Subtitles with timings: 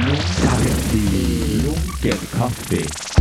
[0.00, 1.62] Kaffe.
[1.62, 3.19] Lunken kaffe.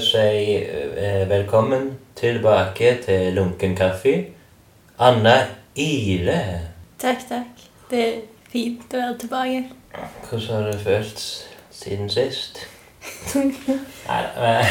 [0.00, 4.24] Si eh, velkommen tilbake til Lunken kaffe.
[4.98, 6.60] Anna Ile,
[7.00, 7.62] Takk, takk.
[7.90, 8.16] Det er
[8.52, 9.64] fint å være tilbake.
[10.28, 12.66] hvordan har det føltes siden sist?
[13.34, 14.64] Nei, men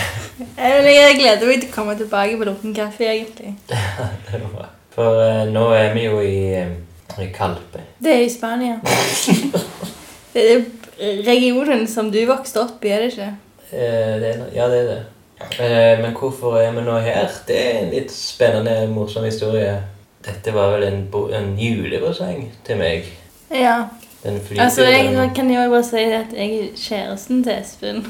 [0.58, 3.56] Jeg jeg gleder meg til å komme tilbake på Lunken kaffe, egentlig.
[4.30, 4.68] det var bra.
[4.94, 6.74] For uh, nå er vi jo i, eh,
[7.22, 7.86] i Kalpe.
[8.00, 8.80] Det er i Spania.
[10.34, 10.66] Det er
[11.26, 13.32] regionen som du vokste opp i, er det ikke?
[13.72, 15.00] Uh, det er, ja, det er det.
[15.60, 17.28] Eh, men hvorfor er vi nå her?
[17.48, 19.78] Det er en litt spennende, morsom historie.
[20.26, 21.02] Dette var vel en,
[21.36, 23.08] en julepresang til meg.
[23.56, 23.84] Ja.
[24.24, 28.02] Den Altså, jeg kan jo bare si at jeg er kjæresten til Espen.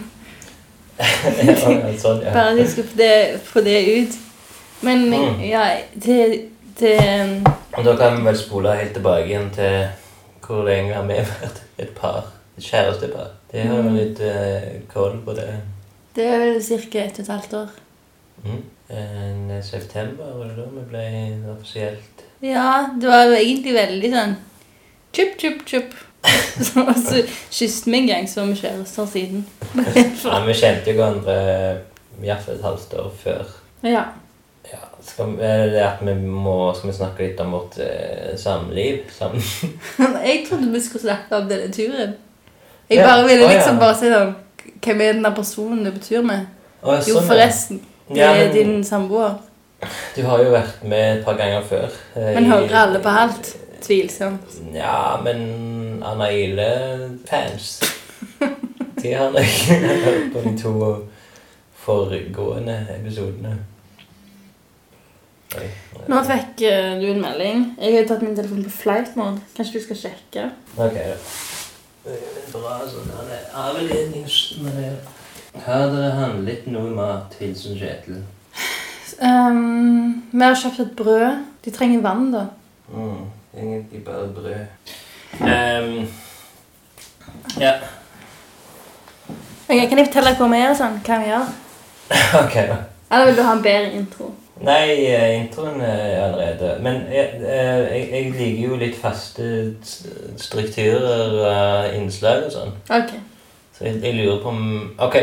[2.01, 2.33] sånn, ja.
[2.33, 3.13] Bare at jeg skal få det,
[3.45, 4.17] få det ut.
[4.81, 5.41] Men Mm.
[5.43, 5.63] ja,
[5.93, 6.95] det, det
[7.77, 9.87] Og da kan vi vel spole helt tilbake igjen til
[10.45, 12.31] hvor lenge har vi vært et par.
[12.57, 13.27] Et kjærestepar.
[13.51, 15.49] Det har jo litt eh, koll på det.
[16.19, 16.99] Det er vel ca.
[16.99, 17.69] ett og et halvt år.
[18.43, 18.63] Mm.
[18.89, 21.03] En september var det da vi ble
[21.53, 24.33] offisielt Ja, det var jo egentlig veldig sånn
[25.15, 25.93] Chup, chup, chup.
[26.59, 29.45] Så, så kysset vi en gang, så var vi kjærester siden.
[30.25, 31.37] Ja, Vi kjente jo hverandre
[32.19, 33.53] iallfall et halvt år før.
[33.87, 34.03] Ja.
[34.69, 39.07] Ja, skal vi, at vi må Skal vi snakke litt om vårt eh, samliv?
[39.15, 39.41] sammen?
[40.27, 42.13] Jeg trodde vi skulle snakke om denne turen.
[42.89, 44.35] Jeg bare ville liksom bare si sånn
[44.83, 46.45] Hvem er den der personen du betyr med?
[46.83, 47.27] Å, Jo, sånn, ja.
[47.33, 47.81] forresten.
[48.09, 49.35] Det Ja, er men- din samboer.
[50.15, 51.89] Du har jo vært med et par ganger før.
[52.15, 53.55] eh, Men i- hører alle på alt?
[53.81, 54.73] Tvilsomt.
[54.73, 57.79] Ja, men Anna Ile-fans
[59.01, 61.07] De har nok hørt på de to
[61.73, 63.57] foregående episodene.
[65.57, 65.69] Oi.
[66.07, 67.63] Nå fikk eh, du en melding.
[67.81, 69.39] Jeg har tatt min telefon på flight mode.
[69.57, 70.49] Kanskje du skal sjekke?
[70.77, 71.15] Ok, da.
[72.09, 74.95] Det er Bra sånn er avledningsmanøver.
[75.61, 77.35] Har dere handlet noe mat?
[77.37, 78.23] Hilsen Kjetil.
[79.21, 81.43] Um, vi har kjøpt et brød.
[81.65, 82.47] De trenger vann, da.
[82.89, 84.89] Mm, egentlig bare brød.
[85.37, 86.07] Um,
[87.61, 87.75] ja,
[89.69, 90.77] Ok, Kan jeg fortelle hva vi gjør?
[90.79, 90.95] Sånn?
[91.05, 91.49] Hva vi gjør?
[92.41, 92.77] ok da.
[93.11, 94.31] Eller vil du ha en bedre intro?
[94.59, 99.45] Nei, eh, introen er allerede Men jeg, eh, jeg, jeg liker jo litt faste
[100.37, 102.73] strukturer og innslag og sånn.
[102.91, 103.13] Ok.
[103.77, 104.65] Så jeg, jeg lurer på om
[104.99, 105.15] Ok,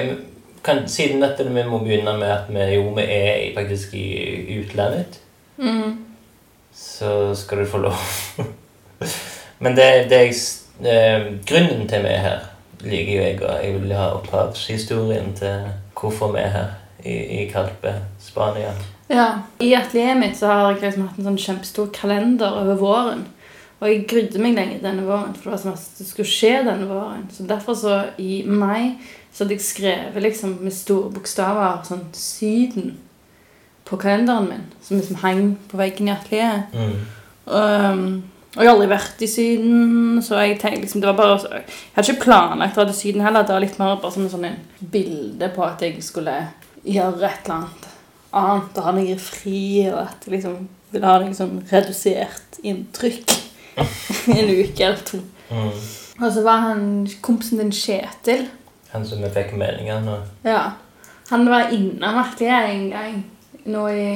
[0.64, 5.20] kan, siden at vi må begynne med at vi jo vi er faktisk i utlandet,
[5.58, 5.94] Mm.
[6.74, 8.00] så skal du få lov.
[9.64, 10.34] Men det, det jeg,
[10.84, 12.42] eh, grunnen til vi er her,
[12.80, 15.70] liker jo jeg, og jeg vil ha opphavshistorien til
[16.00, 16.74] hvorfor vi er her
[17.04, 18.74] i, i Kalpe, Spania.
[19.12, 19.28] Ja.
[19.62, 23.24] I atelieret mitt så har jeg liksom hatt en sånn kjempestor kalender over våren.
[23.76, 26.52] Og jeg grudde meg lenge denne våren, for det var så masse det skulle skje
[26.64, 27.26] denne våren.
[27.32, 28.96] Så derfor så i mai
[29.32, 32.94] så hadde jeg skrevet liksom med store bokstaver sånn Syden
[33.86, 34.64] på kalenderen min.
[34.82, 36.72] Som liksom hang på veggen i atelieret.
[36.72, 36.96] Mm.
[37.46, 38.06] Um,
[38.56, 41.50] og jeg har aldri vært i Syden, så jeg tenkte liksom, det var bare så,
[41.52, 43.44] Jeg hadde ikke planlagt å dra til Syden heller.
[43.44, 44.48] Det var litt mer bare som en sånn
[44.80, 46.38] bilde på at jeg skulle
[46.80, 47.92] gjøre et eller annet
[48.40, 48.72] annet.
[48.76, 49.60] Og ha noe fri,
[49.90, 50.58] og at jeg liksom
[50.92, 53.36] vil ha noe sånn redusert inntrykk
[54.36, 55.20] en uke eller to.
[55.50, 55.72] Mm.
[56.16, 56.82] Og så var han
[57.24, 58.46] kompisen din Kjetil.
[58.94, 60.16] Han som vi fikk meldinger nå.
[60.46, 60.78] Ja.
[61.28, 63.16] Han var innom atelieret en gang.
[63.66, 64.06] Nå i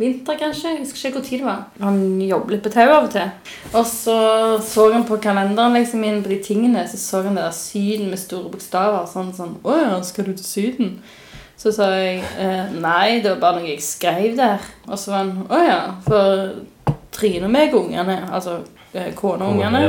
[0.00, 0.72] vinter, kanskje.
[0.72, 1.66] Jeg husker ikke hvor tid det var.
[1.80, 3.28] Han jobber litt på tau av og til.
[3.72, 4.16] Og så
[4.64, 8.10] så han på kalenderen liksom inn på de tingene, så så han det der Syden
[8.10, 9.06] med store bokstaver.
[9.12, 10.96] Sånn sånn Å ja, skal du til Syden?
[11.56, 14.64] Så sa jeg eh, nei, det var bare noe jeg skrev der.
[14.90, 18.58] Og så var han Å ja, for Trine og meg og ungene, altså
[18.92, 19.86] eh, kona og ungene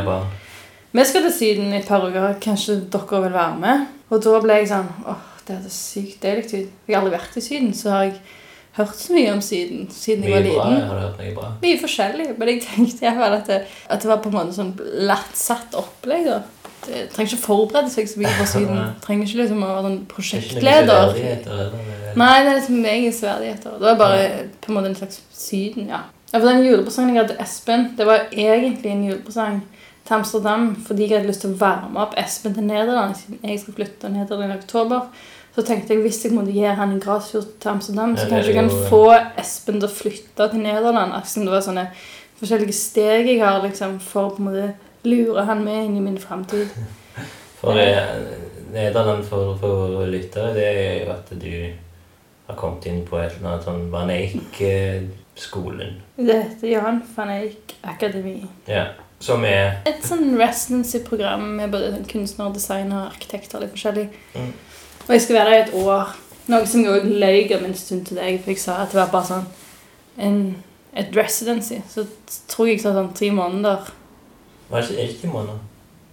[0.98, 2.38] vi skal til Syden i et par uker.
[2.42, 3.86] Kanskje dere vil være med?
[4.10, 6.54] Og da ble jeg sånn åh, det er sykt deilig ut.
[6.88, 8.16] Jeg har aldri vært i Syden, så har jeg
[8.80, 10.70] hørt så mye om Syden siden jeg Mye var bra.
[10.72, 10.88] liten.
[10.90, 11.52] Har hørt mye bra?
[11.62, 12.28] Mye forskjellig.
[12.40, 13.60] Men jeg tenkte fall at det,
[13.90, 14.74] at det var på en måte sånn
[15.12, 16.26] lett satt opplegg.
[16.32, 16.40] da.
[16.86, 18.84] Trenger ikke forberede seg så mye på Syden.
[19.04, 21.74] Trenger ikke liksom å være sånn Det er ikke noe prosjektleder.
[22.18, 23.80] Nei, det er liksom eget sverdigheter.
[23.80, 24.22] Det var bare
[24.64, 26.06] på en måte en slags Syden, ja.
[26.32, 29.62] Ja, for den julepresangen jeg hadde til Espen, det var egentlig en julepresang
[30.08, 33.62] til Amsterdam fordi jeg hadde lyst til å varme opp Espen til Nederland siden jeg
[33.62, 35.08] skal flytte Nederland i oktober.
[35.56, 38.60] Så tenkte jeg hvis jeg måtte gi han en gratistur til Amsterdam, så kanskje jeg
[38.60, 39.06] kan få
[39.40, 41.16] Espen til å flytte til Nederland.
[41.18, 41.88] Det var sånne
[42.38, 44.68] forskjellige steg jeg har liksom, for på en måte
[45.04, 46.70] lure han med inn i min framtid.
[47.60, 48.04] For eh,
[48.74, 51.54] Nederland for, for lyttere, det er jo at du
[52.48, 55.98] har kommet inn på et eller annet sånn Van Eyck-skolen.
[56.16, 58.38] Det heter Jan van Eyck Akademi.
[58.70, 58.92] Ja.
[59.20, 64.08] Som er Et sånn residency-program med både kunstner, kunstnere, designere, arkitekter litt forskjellig.
[64.36, 64.52] Mm.
[65.08, 66.16] Og jeg skal være der i et år.
[66.48, 69.02] Noe som jeg også løy om en stund til deg, for jeg sa at det
[69.02, 69.48] var bare sånn
[70.24, 70.38] en,
[70.94, 71.82] et residency.
[71.90, 72.06] Så
[72.48, 73.90] tror jeg jeg sa sånn tre måneder.
[74.70, 75.58] Var det ikke, er det ikke måneder?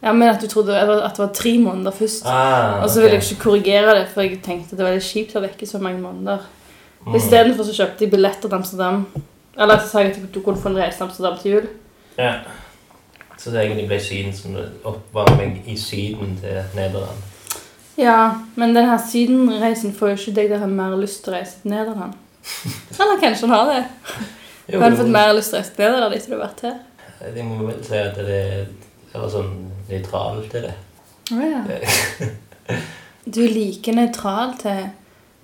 [0.05, 2.27] Ja, men at du trodde at det var tre måneder først.
[2.27, 5.37] Ah, Og så ville jeg ikke korrigere det, for jeg tenkte det var litt kjipt
[5.37, 6.45] å vekke så mange måneder.
[7.07, 7.15] Mm.
[7.17, 9.07] Istedenfor så kjøpte jeg billetter til Amsterdam.
[9.57, 11.67] Eller så sa jeg at du kunne få en reise til Amsterdam til jul.
[12.19, 12.35] Ja.
[13.39, 17.25] Så det egentlig ble Syden som oppvarming i Syden til Nederland.
[17.99, 21.37] Ja, men denne sydenreisen får jo ikke deg til å ha mer lyst til å
[21.39, 22.17] reise til Nederland.
[23.01, 23.85] Eller kanskje han har det.
[24.69, 26.83] Du fått mer lyst til å reise til Nederland etter du har vært her?
[27.21, 28.41] Jeg må vel si at det
[29.15, 29.53] er sånn
[29.91, 30.75] nøytral til det.
[33.25, 34.83] Du er like nøytral til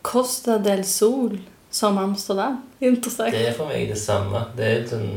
[0.04, 1.38] Costa del Sol
[1.72, 2.58] som Amsterdam.
[2.80, 3.32] Interessant.
[3.32, 4.42] Det er for meg det samme.
[4.56, 5.08] Det er sånn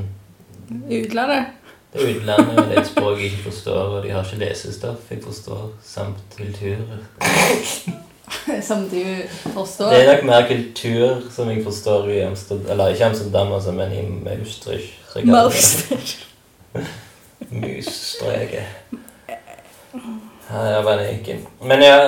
[0.71, 1.51] Utlandet.
[1.93, 4.39] Det er utlandet, og det er et språk jeg ikke forstår, og de har ikke
[4.41, 7.03] lesestoff jeg forstår, samt kulturer.
[8.67, 9.03] Som du
[9.53, 9.91] forstår.
[9.93, 13.91] Det er nok mer kultur som jeg forstår i Amsterdam Eller ikke Amsterdam, altså, men
[13.93, 14.93] i Maastricht.
[15.11, 15.19] så
[17.49, 18.63] Musstreket.
[19.93, 20.81] Ja.
[21.63, 21.99] Men jeg,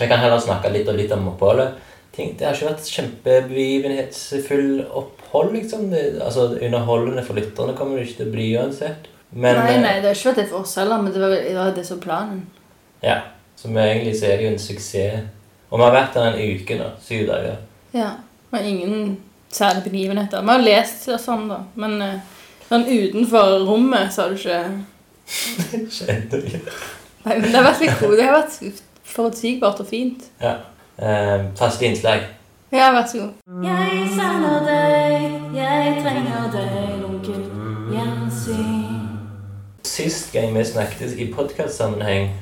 [0.00, 1.80] jeg kan heller snakke litt og litt om oppholdet.
[2.14, 5.88] Ting, det har ikke vært kjempebegivenhetsfull opphold, liksom.
[5.90, 9.08] Det, altså, Underholdende for lytterne kommer det ikke til å bli uansett.
[9.34, 11.34] Men, nei, eh, nei, det har ikke vært det for oss heller, men det var,
[11.34, 12.44] det var det som planen.
[13.02, 13.18] Ja.
[13.58, 15.26] Så egentlig så er det jo en suksess.
[15.70, 16.88] Og vi har vært der en uke nå.
[17.02, 17.56] Syv dager.
[17.94, 18.10] Ja.
[18.52, 19.16] Og ingen
[19.50, 20.42] særlige begivenheter.
[20.42, 21.60] Vi har lest og sånn, da.
[21.80, 22.33] Men eh,
[22.74, 24.60] sånn utenfor rommet sa du ikke
[25.24, 26.60] Skjedde ikke.
[27.24, 28.16] Nei, men det har vært litt god.
[28.18, 30.26] Det har vært forutsigbart og fint.
[30.42, 30.58] Ja.
[31.00, 32.26] Eh, faste innslag.
[32.74, 33.64] Ja, vær så god.
[33.64, 37.40] Jeg savner deg, jeg trenger deg, onkel
[37.94, 39.06] gjensyn.
[39.88, 42.32] Sist gang vi snakket i podkastsammenheng,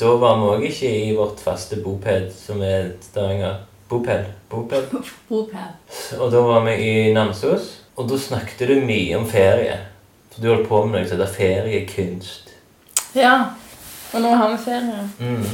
[0.00, 3.64] da var vi òg ikke i vårt faste boped, som er Stavanger.
[3.90, 4.28] Boped.
[4.52, 4.92] Boped.
[5.30, 5.70] Bopel.
[6.20, 9.76] Og da var vi i Namsos, og da snakket du mye om ferie.
[10.32, 12.50] For du holdt på med noe som heter feriekunst.
[13.14, 13.34] Ja.
[14.14, 15.08] Og nå har vi ferie.
[15.20, 15.44] Mm.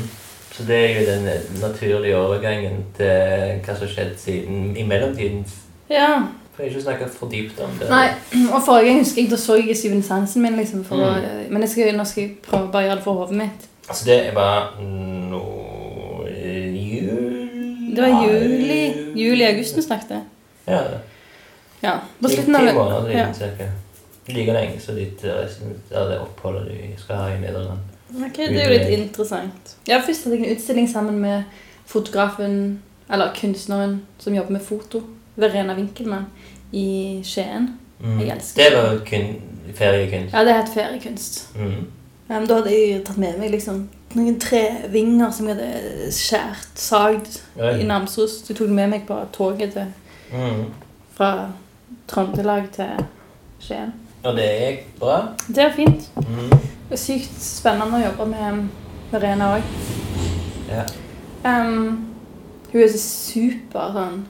[0.56, 1.26] Så det er jo den
[1.60, 3.06] naturlige overgangen til
[3.64, 5.42] hva som har skjedd siden i mellomtiden.
[5.90, 6.22] Ja.
[6.54, 7.88] For jeg har ikke snakket for dypt om det.
[7.90, 8.06] Nei,
[8.48, 10.84] og forrige gang husker jeg, da så jeg syvende sansen min, liksom.
[10.84, 11.52] For Mm.
[11.52, 13.66] men jeg skal, nå skal jeg prøve å bare gjøre det for hodet mitt.
[13.88, 15.42] Altså, det var no,
[16.72, 18.80] jul Det var juli,
[19.16, 20.22] juli-august vi snakket.
[20.66, 20.80] Ja.
[21.86, 21.96] Ja.
[22.20, 23.26] På Ti slutten ti av måneder ja.
[23.36, 23.68] cirka.
[24.26, 27.80] Like lenge som ditt resten av det oppholdet du skal ha i Nederland.
[28.16, 29.76] Ok, det er jo litt interessant.
[29.86, 31.42] Ja, først hadde jeg en utstilling sammen med
[31.86, 35.02] fotografen, eller kunstneren, som jobber med foto.
[35.36, 36.26] Verena Winkelmann
[36.72, 37.68] i Skien.
[38.00, 38.20] Mm.
[38.20, 39.26] Jeg elsker Det var kun
[39.74, 40.32] feriekunst.
[40.34, 41.38] Ja, det het feriekunst.
[41.56, 41.86] Mm.
[42.31, 43.84] Um, da hadde jeg tatt med meg liksom
[44.16, 47.28] noen trevinger som jeg hadde skjært, sagd
[47.60, 48.40] i Namsos.
[48.43, 49.93] Så jeg tok med meg på toget til,
[50.32, 50.64] Mm.
[51.14, 51.52] fra
[52.10, 53.06] Trøndelag til
[53.63, 53.94] Skien.
[54.27, 55.19] Og det gikk bra.
[55.46, 56.08] Det er fint.
[56.17, 56.51] Mm.
[56.86, 58.65] Det er sykt spennende å jobbe med
[59.13, 59.75] Verena òg.
[60.70, 60.86] Ja.
[61.46, 62.17] Um,
[62.72, 64.25] hun er så super sånn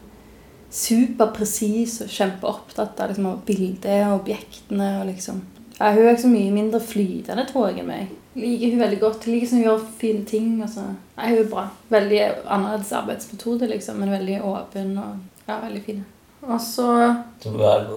[0.76, 4.90] superpresis og kjempeopptatt av liksom, bildet og objektene.
[5.00, 5.40] og liksom
[5.78, 8.12] ja, Hun er ikke så mye mindre flytende, tror jeg, enn meg.
[8.36, 9.28] Liker hun veldig godt.
[9.30, 10.50] Liker som hun gjør fine ting.
[10.64, 10.84] Og så.
[11.16, 11.64] Nei, hun er bra.
[11.92, 16.04] Veldig annerledes arbeidsmetode, liksom, men veldig åpen og ja, veldig fin.
[16.46, 17.50] Og så Så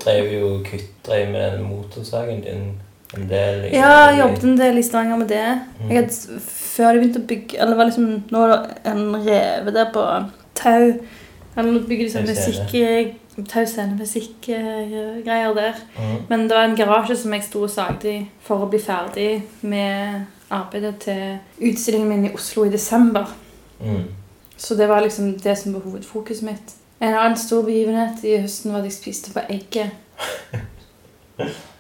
[0.04, 2.64] drev jo kutt drev med den motorsagen din
[3.18, 3.66] en del.
[3.66, 5.62] i- Ja, jeg jobbet en del i Stavanger med det.
[5.80, 5.90] Mm.
[5.90, 9.16] Jeg hadde, før de begynte å bygge Eller det var liksom, nå er det en
[9.16, 10.04] reve der på
[10.56, 10.94] tau.
[11.58, 13.16] Eller nå bygger de sånn musikk...
[13.50, 15.74] Tauscene, musikkgreier der.
[15.98, 16.16] Mm.
[16.30, 19.44] Men det var en garasje som jeg sto og sagde i for å bli ferdig
[19.62, 21.38] med arbeidet til
[21.70, 23.30] utstillingen min i Oslo i desember.
[23.80, 24.04] Mm.
[24.58, 26.76] Så det var liksom det som var hovedfokuset mitt.
[27.00, 29.92] En annen stor begivenhet i høsten var at jeg spiste på egget.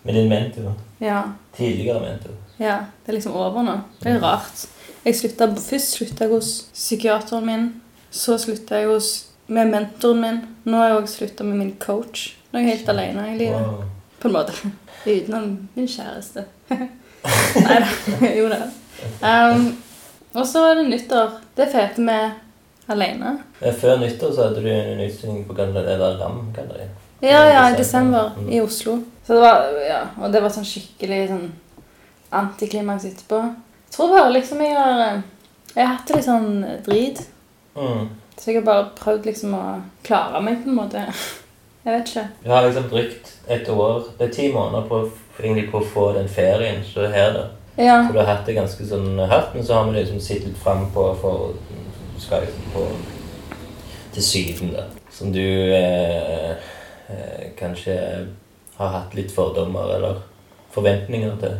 [0.03, 0.73] Med din mentor.
[1.03, 1.21] Ja,
[1.57, 2.31] Tidligere mentor.
[2.59, 3.79] Ja, det er liksom over nå.
[4.03, 4.65] Det er rart.
[5.05, 7.67] Jeg slutta, først slutta jeg hos psykiateren min.
[8.11, 10.39] Så slutta jeg hos, med mentoren min.
[10.63, 12.35] Nå har jeg også slutta med min coach.
[12.51, 13.61] Nå er jeg helt alene i livet.
[13.61, 13.83] Wow.
[14.19, 14.53] På en måte.
[15.05, 16.45] Utenom min kjæreste.
[17.65, 17.89] Nei da.
[18.39, 18.61] Jo da.
[19.23, 19.69] Um,
[20.33, 21.39] og så er det nyttår.
[21.57, 22.19] Det fete vi
[22.89, 23.37] alene.
[23.61, 27.05] Eh, Før nyttår så hadde du en utstilling på galleri, det Ram-galleriet.
[27.21, 28.31] Ja, ja, i Desember.
[28.37, 28.51] Mm.
[28.53, 28.99] i Oslo.
[29.27, 31.49] Så det var, ja, Og det var sånn skikkelig sånn
[32.31, 33.41] antiklimaks etterpå.
[33.89, 35.19] Jeg tror bare liksom jeg har eh,
[35.75, 37.21] Jeg har hatt det litt sånn drit.
[37.75, 38.07] Mm.
[38.39, 39.63] Så jeg har bare prøvd liksom å
[40.03, 41.03] klare meg på en måte.
[41.85, 42.23] Jeg vet ikke.
[42.43, 45.03] Du har liksom brukt et år, det er ti måneder på,
[45.39, 47.45] egentlig på å få den ferien som er her da.
[47.79, 47.99] Ja.
[48.07, 50.83] Så du har hatt det ganske sånn hardt, men så har vi liksom sittet frem
[50.95, 51.53] på for
[52.19, 52.85] skal på
[54.13, 54.85] til Syden, da.
[55.11, 56.51] Som du eh,
[57.09, 57.95] eh, kanskje
[58.77, 60.21] har hatt litt fordommer eller
[60.73, 61.59] forventninger til.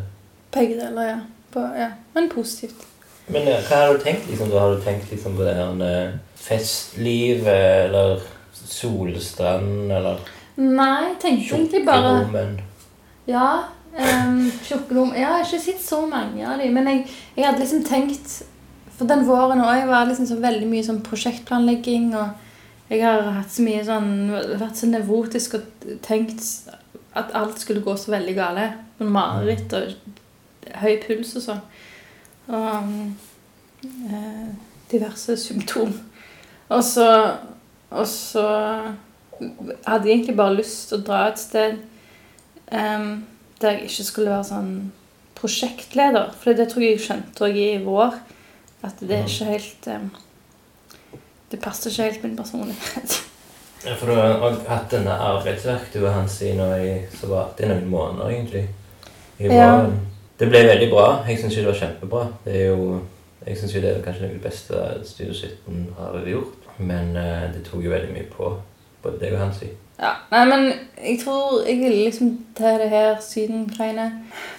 [0.53, 1.19] Begge deler, ja.
[1.53, 1.91] På, ja.
[2.13, 2.85] Men positivt.
[3.27, 4.51] Men ja, hva har du tenkt liksom?
[4.51, 8.21] Har du tenkt liksom på det her eh, festlivet, eller
[8.53, 10.21] solstrand, eller
[10.59, 12.55] Nei, tenkte egentlig bare tjukkerommen?
[13.29, 13.49] Ja.
[13.89, 15.13] Um, tjukkerom.
[15.15, 17.05] Ja, jeg har ikke sett så mange av dem, men jeg,
[17.37, 18.33] jeg hadde liksom tenkt
[19.00, 23.53] For den våren òg var liksom så veldig mye sånn prosjektplanlegging, og jeg har hatt
[23.53, 24.10] så mye sånn
[24.60, 26.44] Vært så nevrotisk og tenkt
[27.18, 28.65] at alt skulle gå så veldig gale.
[29.00, 29.94] Sånn mareritt og
[30.82, 31.62] høy puls og sånn.
[32.50, 32.89] Og
[33.88, 34.50] eh,
[34.91, 35.94] diverse symptom.
[36.70, 37.08] Og så
[37.89, 38.44] Og så
[39.88, 41.79] hadde jeg egentlig bare lyst til å dra et sted
[42.70, 43.06] eh,
[43.63, 44.74] der jeg ikke skulle være sånn
[45.39, 46.36] prosjektleder.
[46.41, 48.20] For det tror jeg jeg skjønte òg i vår.
[48.83, 50.09] At det er ikke helt em,
[51.51, 53.19] Det passer ikke helt min personlighet.
[53.86, 57.88] Ja, for du har òg hatt denne arbeidsverktøyet hans i i så varte det noen
[57.89, 58.65] måneder, egentlig.
[59.39, 59.86] Ja.
[60.39, 61.24] Det ble veldig bra.
[61.27, 62.25] Jeg syns jo det var kjempebra.
[62.45, 63.00] Det er jo
[63.48, 66.65] jeg synes jo det er kanskje noe av det beste Studio 17 har gjort.
[66.77, 68.51] Men eh, det tok jo veldig mye på
[69.03, 69.71] både deg og Hansi.
[70.00, 74.09] Ja, nei, men jeg tror jeg ville liksom til det her Syden-greiene.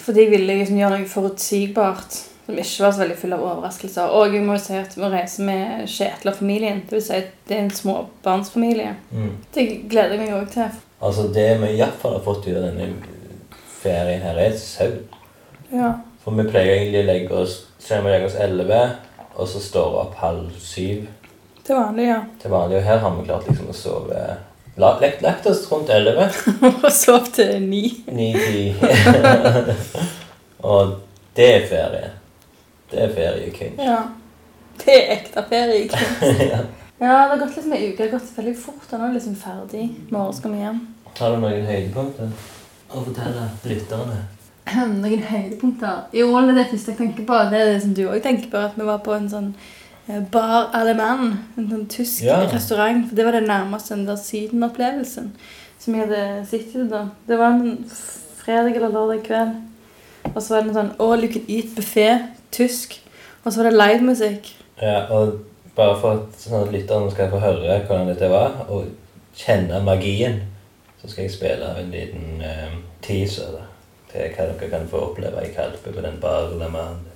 [0.01, 2.19] Fordi jeg ville liksom gjøre noe forutsigbart.
[2.51, 4.11] Som ikke var så veldig full av overraskelser.
[4.19, 6.81] Og jeg må jo si at vi reiser med Kjetil og familien.
[6.89, 8.95] Det vil si at det er en småbarnsfamilie.
[9.15, 9.29] Mm.
[9.55, 10.81] Det gleder jeg meg òg til.
[11.01, 12.89] Altså Det vi iallfall har fått ut av denne
[13.81, 14.91] ferien her, er sau.
[15.71, 15.93] Ja.
[16.25, 18.81] For vi pleier egentlig å legge oss så vi legger oss 11,
[19.41, 21.07] og så står vi opp halv syv
[21.65, 22.19] Til vanlig, ja.
[22.43, 22.77] til vanlig.
[22.81, 24.25] Og her har vi klart liksom å sove
[24.77, 26.29] la- Lagt, lagt oss rundt 11.
[26.85, 27.85] Og sov til ni.
[28.11, 28.75] 9-10.
[30.75, 30.99] og
[31.37, 32.11] det er ferie.
[32.91, 33.83] Det er feriekunst.
[33.85, 34.01] Ja.
[34.81, 36.23] Det er ekte feriekunst.
[36.53, 36.61] ja.
[37.01, 37.97] Ja, det har gått liksom en uke.
[37.97, 38.87] Det har gått veldig fort.
[38.93, 39.85] og Nå er det liksom ferdig.
[40.09, 40.81] I morgen skal vi hjem.
[41.19, 42.33] Har du noen høydepunkter
[42.91, 44.19] å fortelle lytterne?
[45.01, 46.03] Noen høydepunkter?
[46.15, 47.39] Jo, det er det første jeg tenker på.
[47.51, 48.61] Det er det som du òg tenker på.
[48.69, 49.49] At vi var på en sånn
[50.09, 51.33] eh, bar Alemann.
[51.57, 52.43] En sånn tysk Ja.
[52.53, 53.07] restaurant.
[53.09, 55.33] For det var det nærmeste den der Syden-opplevelsen
[55.81, 57.07] som jeg hadde sett i det da.
[57.27, 57.79] Det var en
[58.43, 59.57] fredag eller lørdag kveld.
[60.35, 62.09] Og så var det en sånn all you can eat-buffé.
[62.53, 62.99] Tysk.
[63.45, 64.51] Og så var det livemusikk.
[64.83, 65.41] Ja, og
[65.77, 68.91] bare for at sånn lytterne skal få høre hvordan dette var, og
[69.37, 70.43] kjenne magien,
[71.01, 73.67] så skal jeg spille en liten eh, teaser da,
[74.13, 77.07] til hva dere kan få oppleve i Kalpe på den baren.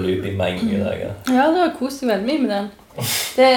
[0.00, 1.14] På, loop i mange dager.
[1.28, 2.68] Ja, det har kost deg veldig mye med den.
[3.36, 3.50] Det,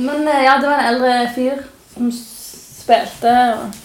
[0.00, 1.62] men eh, ja, det var en eldre fyr
[1.94, 3.34] som spilte.
[3.54, 3.80] Og,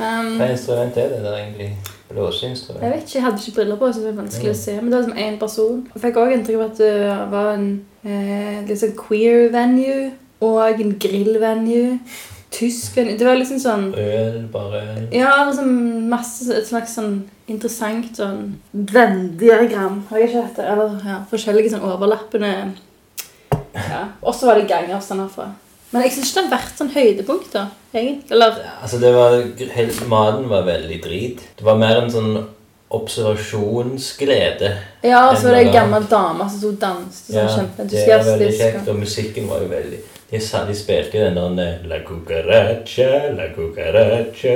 [0.00, 1.72] um, Hva instrument er det der egentlig?
[2.12, 4.74] jeg vet ikke, jeg hadde ikke briller på, så det var vanskelig å se.
[4.80, 5.78] Men det var som én person.
[5.94, 7.64] Jeg fikk òg inntrykk av at det var en
[8.04, 10.10] eh, litt sånn queer venue
[10.44, 11.94] og en grill-venue.
[12.52, 12.94] Tysk.
[12.94, 15.06] Det var liksom sånn Øl, bare øl.
[15.16, 15.72] Ja, liksom
[16.10, 20.02] masse et slags sånn interessant sånn Venn-diagram.
[20.10, 20.68] Har jeg ikke hatt det?
[20.74, 22.52] Eller ja, forskjellige sånn overlappende
[23.72, 24.02] Ja.
[24.20, 25.50] Og så var det gangavstand herfra.
[25.92, 27.66] Men jeg syns ikke det har vært sånn høydepunkt, da.
[27.92, 28.32] egentlig.
[28.32, 29.38] Eller Altså, det var,
[29.76, 31.42] helt, maten var veldig drit.
[31.58, 32.32] Det var mer en sånn
[32.92, 34.70] observasjonsglede.
[35.04, 38.02] Ja, og så var det ei gammel dame som sto og danset Ja, sånn det
[38.08, 40.00] var veldig kjekt, og musikken var jo veldig
[40.32, 44.54] De, spilte jo den der La cucaracha, la cucaracha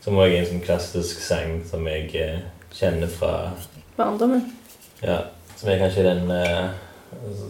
[0.00, 2.38] Som var en sånn klassisk sang som jeg eh,
[2.72, 3.50] kjenner fra
[3.98, 4.46] Barndommen.
[5.04, 5.18] Ja,
[5.60, 6.70] som er kanskje den eh,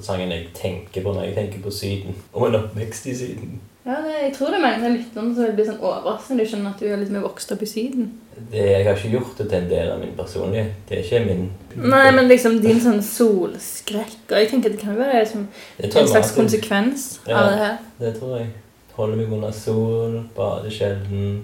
[0.02, 2.16] sangen jeg tenker på når jeg tenker på Syden.
[2.32, 3.60] Og en oppvekst i Syden.
[3.86, 6.48] Ja, det, Jeg tror det er mange lytterne som vil bli sånn overrasket når de
[6.50, 8.10] skjønner at du er litt mer vokst opp i Syden.
[8.50, 10.74] Det, jeg har ikke gjort det til en del av min personlighet.
[10.88, 11.46] Det er ikke min
[11.90, 16.32] Nei, men liksom din sånn solskrekk Og jeg tenker det kan være Det en slags
[16.36, 17.36] konsekvens Ja.
[17.40, 17.76] av det her.
[18.00, 18.48] Det tror jeg.
[18.96, 21.42] Holder meg under sol, bader sjelden,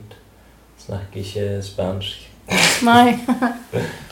[0.83, 2.26] snakker ikke spansk.
[2.85, 3.16] Nei.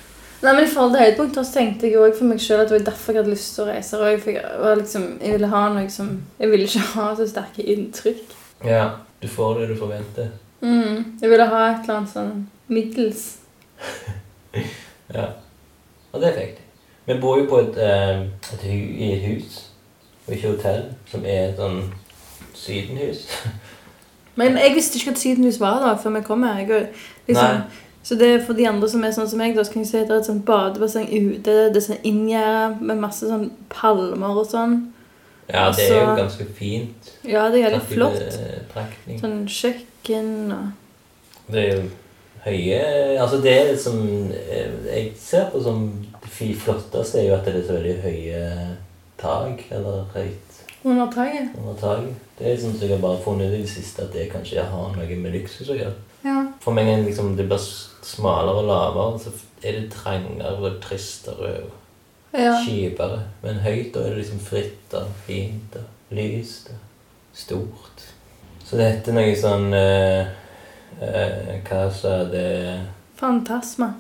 [0.45, 2.77] Nei, men I forhold til høydepunkter så tenkte jeg også for meg sjøl at det
[2.77, 4.01] var derfor jeg hadde lyst til å reise.
[4.01, 7.65] Og jeg, var liksom, jeg ville ha noe som Jeg ville ikke ha så sterke
[7.75, 8.35] inntrykk.
[8.65, 8.85] Ja,
[9.23, 10.29] du får det du forventer.
[10.61, 12.35] Mm, jeg ville ha et eller annet sånn
[12.69, 13.25] middels.
[15.15, 15.27] Ja.
[16.15, 16.63] Og det fikk de.
[17.07, 18.23] Vi bor jo på et, eh,
[18.55, 19.59] et i et hus,
[20.27, 21.83] og ikke hotell, som er et sånn
[22.57, 23.27] sydenhus.
[24.41, 26.63] Men jeg visste ikke at Sydenhus var da før vi kom her.
[26.65, 26.89] Jeg,
[27.29, 27.84] liksom, Nei.
[28.05, 29.89] Så det er for de andre som er sånn som meg, da så kan jeg
[29.91, 31.55] si at det er et sånt badebasseng ute.
[31.73, 34.75] Det er sånn inngjerde med masse sånn palmer og sånn.
[35.49, 37.11] Ja, det er jo Altså- ganske fint.
[37.25, 38.21] Ja, det er i flott.
[38.69, 39.21] betraktning.
[39.21, 41.83] Sånn kjøkken og Det er jo
[42.45, 43.99] høye Altså, det er som
[44.33, 48.77] eh, jeg ser på som det flotteste, er jo at det er så veldig høye
[49.19, 50.41] tak, eller høyt
[50.85, 51.49] under taket.
[51.57, 52.15] under taket.
[52.39, 54.63] Det er sånn som jeg har bare funnet ut i det siste, at det kanskje
[54.65, 55.95] har noe med luksus å gjøre.
[56.25, 56.47] Ja.
[56.61, 57.59] For meg er liksom, det blir
[58.05, 59.33] smalere og lavere, så
[59.65, 62.55] er det trangere og tristere og ja.
[62.65, 63.23] kjipere.
[63.43, 66.83] Men høyt, da er det liksom fritt og fint og lyst og
[67.35, 68.09] stort.
[68.65, 70.27] Så dette er noe sånn eh,
[71.05, 72.49] eh, Hva sa det
[73.19, 73.93] Fantasma.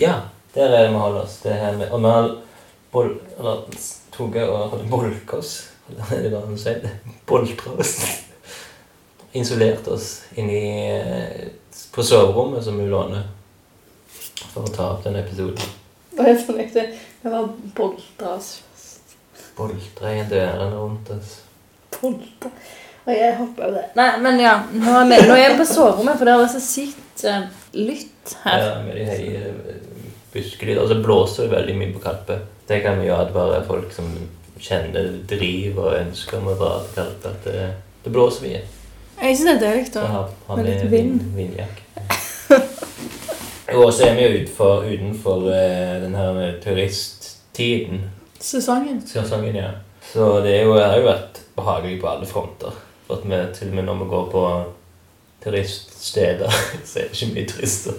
[0.00, 0.20] Ja,
[0.54, 1.40] der er det vi holder oss.
[1.44, 2.30] Det her med, og vi har
[2.92, 3.82] bol, eller,
[4.14, 5.54] tok og bolka oss.
[5.88, 6.84] Er det bare man sier?
[7.28, 7.94] Boltra oss.
[9.36, 10.08] Insulert oss
[10.40, 11.48] inni eh,
[11.94, 13.26] på soverommet som vi låner
[14.52, 15.76] for å ta opp den episoden.
[16.18, 16.84] Og jeg ekte.
[17.22, 19.16] Vi var boltra oss fast.
[19.58, 21.38] Boltre i dørene rundt oss.
[22.00, 22.50] Boltra.
[23.08, 23.84] Og jeg hopper over det.
[23.96, 24.54] Nei, men ja.
[24.72, 27.46] Nå er, vi, nå er jeg på soverommet, for det er så sykt uh,
[27.78, 28.64] lytt her.
[28.66, 29.84] Ja, med de høye eh.
[30.38, 32.36] Og så blåser det veldig mye på Kalpe.
[32.68, 34.10] Det kan vi jo advare folk som
[34.60, 37.68] kjenner driv og ønsker om å dra til Kalpe, at det,
[38.04, 38.62] det blåser mye.
[39.18, 39.88] Jeg syns det er deilig.
[39.96, 40.06] Da.
[40.12, 40.92] har har Med litt vind.
[40.92, 41.36] vind.
[41.40, 42.18] vindjakke.
[43.74, 48.06] Og så er vi jo utenfor, utenfor eh, den her turisttiden.
[48.40, 49.02] Sesongen.
[49.06, 49.70] Sesongen, ja.
[50.12, 52.76] Så det jo, har jo vært behagelig på alle fronter.
[53.06, 54.44] For at vi til og med når vi går på
[55.44, 56.54] turiststeder,
[56.88, 57.98] så er det ikke mye turister.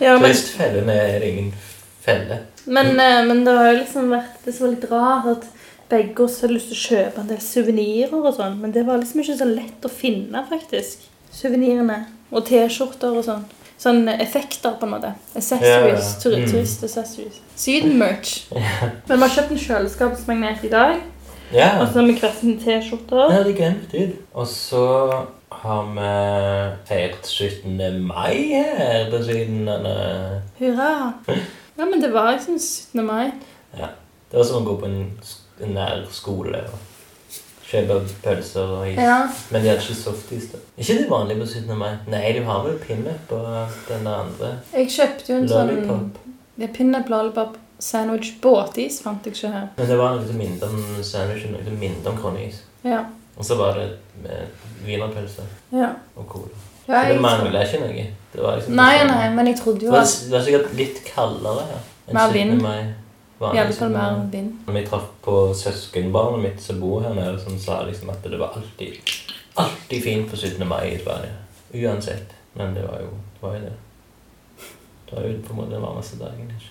[0.00, 1.54] Ja, men, Turistfellene er det ingen
[2.00, 2.38] felle.
[2.64, 5.48] men, eh, men det har jo liksom vært det som var litt rart at
[5.90, 9.00] begge oss hadde lyst til å kjøpe en del suvenirer og sånn, men det var
[9.00, 11.08] liksom ikke så lett å finne, faktisk.
[11.34, 12.04] Suvenirene.
[12.30, 13.42] Og T-skjorter og sånn.
[13.80, 15.14] Sånn effekter, på en måte.
[15.32, 16.10] Accessories.
[16.20, 16.38] Ja, ja.
[16.42, 16.50] Mm.
[16.50, 17.38] Turist-accessories.
[17.56, 18.32] Syden-merch.
[19.08, 20.98] Men vi har kjøpt en kjøleskapsmagnet i dag.
[21.50, 23.24] Ja, Og så har vi hver sin T-skjorte.
[23.48, 24.12] det glemte jeg.
[24.38, 24.84] Og så
[25.62, 26.10] har vi
[26.90, 27.80] feiret 17.
[28.06, 29.64] mai her på Syden.
[30.60, 30.92] Hurra.
[31.26, 33.02] Ja, men det var liksom 17.
[33.06, 33.32] mai.
[33.78, 33.88] Ja.
[34.30, 35.00] Det var som å gå på en,
[35.64, 36.78] en nær skole og
[37.70, 38.98] kjøpe pølser og is.
[38.98, 39.20] Ja.
[39.50, 40.48] Men de hadde ikke softis.
[40.52, 40.58] da.
[40.76, 41.78] ikke de vanlige på 17.
[41.78, 41.92] mai?
[42.10, 43.40] Nei, de har vel pinup på
[43.88, 44.52] den der andre.
[44.74, 46.22] Jeg kjøpte jo en sånn Lollipop.
[46.58, 49.68] ja, pinup lollipop sandwich båtis, fant jeg ikke her.
[49.76, 52.62] Men det var noe mindre om sandwich og noe mindre om kronis.
[52.84, 53.04] Ja.
[53.36, 53.86] Og så var det
[54.22, 55.94] med wienerpølse ja.
[56.16, 56.64] og cola.
[56.88, 57.14] ja jeg...
[57.14, 58.06] det mangla ikke noe.
[58.32, 61.64] Det var liksom nei, nei, men jeg trodde jo at det var sikkert litt kaldere
[61.70, 62.34] her Mer 17.
[62.34, 62.62] vind.
[62.62, 62.92] mai.
[63.40, 63.92] Alle fall 17.
[63.92, 64.48] mer din.
[64.66, 68.38] Når vi traff på søskenbarnet mitt som bor her nede, som sa liksom at det
[68.38, 69.00] var alltid
[69.54, 70.68] alltid fint på 17.
[70.68, 71.32] mai i Sverige.
[71.74, 72.34] Uansett.
[72.52, 73.40] Men det var jo det.
[73.40, 73.72] Var jo det.
[75.10, 76.52] det var jo på en måte den varmeste dagen.
[76.56, 76.70] ikke?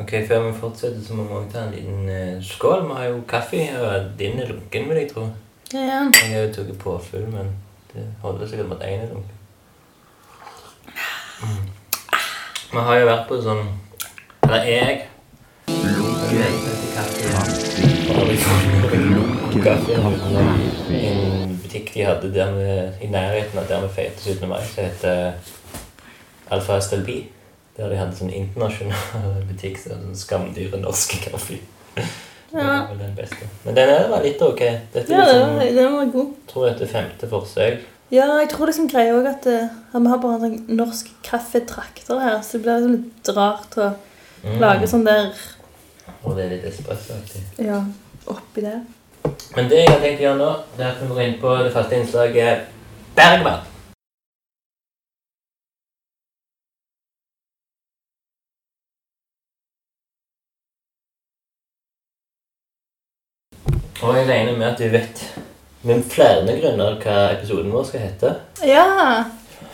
[0.00, 2.86] Ok, Før vi fortsetter, så må vi også ta en liten eh, skål.
[2.88, 5.28] Vi har jo kaffe her, din er lunken, vil jeg tro.
[5.72, 6.00] Ja, ja.
[6.22, 7.54] Jeg har jo tatt påfyll, men
[7.92, 9.43] det holder sikkert med at én er lunken.
[12.74, 13.66] Vi har jo vært på sånn
[14.44, 15.02] Eller jeg
[20.94, 24.48] en butikk de hadde der med, i nærheten av der vi feiret 17.
[24.48, 25.32] mai, som heter
[26.50, 27.18] Alfa Estelbi.
[27.76, 31.60] Der de hadde sånn internasjonal butikk, som sånn skamdyre norske kaffe.
[32.54, 33.16] Var den.
[33.64, 34.60] Men den var litt ok.
[34.94, 36.36] Dette ja liksom, den var god.
[36.52, 37.88] tror jeg er femte forsøk.
[38.12, 41.08] Ja, jeg tror liksom greia òg at, eh, at vi har bare en sånn norsk
[41.24, 43.94] kaffetrakter her, så det blir liksom litt rart å
[44.44, 44.58] Mm.
[44.60, 45.30] Lage sånn der
[46.24, 47.40] Og det er litt espressoaktig.
[47.64, 47.78] Ja.
[48.28, 48.74] Oppi det.
[49.56, 51.52] Men det jeg har tenkt å gjøre nå, det er at vi går inn på
[51.64, 52.66] det faste innslaget
[53.16, 53.64] Bergman.
[64.02, 65.24] Og jeg regner med at du vet
[65.84, 68.30] med flere grunner hva episoden vår skal hete.
[68.64, 69.24] Ja.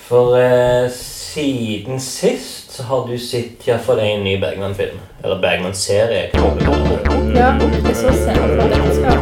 [0.08, 4.98] For eh, siden sist så har du sett iallfall en ny Bergman-film.
[5.22, 6.30] Eller Bergman-serie.
[6.34, 7.82] Ja, det.
[7.86, 9.20] Jeg så scenen fra et ekteskap.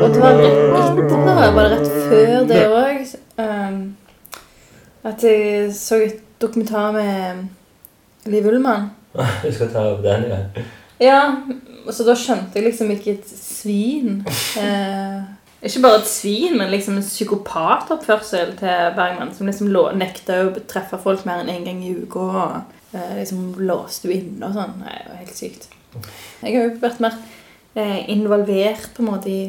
[0.00, 0.20] Og det.
[0.20, 2.96] Var rett etterpå, var det rett før det òg,
[5.10, 7.46] at jeg så et dokumentar med
[8.28, 8.90] Liv Ullmann.
[9.42, 10.40] Du skal ta opp den, ja.
[11.00, 11.20] Ja,
[11.88, 14.20] så da skjønte jeg liksom ikke et svin.
[14.60, 15.20] Eh,
[15.60, 19.34] ikke bare et svin, men liksom en psykopatoppførsel til Bergman.
[19.36, 22.22] Som liksom lå, nekta å treffe folk mer enn én en gang i uka.
[22.30, 24.78] Og eh, liksom låste jo inne og sånn.
[24.80, 25.68] Det var helt sykt.
[26.40, 27.18] Jeg har jo vært mer
[27.74, 29.42] eh, involvert på en måte i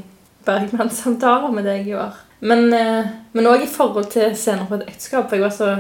[0.48, 2.20] Bergman-samtaler med deg i år.
[2.42, 5.30] Men eh, òg i forhold til scener på et ekteskap.
[5.30, 5.72] For jeg var så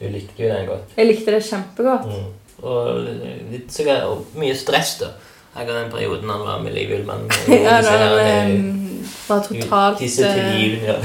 [0.00, 0.96] Du likte jo den godt.
[0.96, 2.10] Jeg likte det kjempegodt.
[2.10, 2.34] Mm.
[2.66, 3.06] Og
[3.52, 3.84] litt så
[4.34, 5.12] mye stress, da.
[5.56, 7.30] Akkurat den perioden han var med Liv Ullmann.
[7.48, 8.64] Ja, da det
[9.28, 10.86] var, totalt Disse eh, tilgivende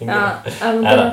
[0.00, 0.30] ja.
[0.62, 1.10] Ja, ja,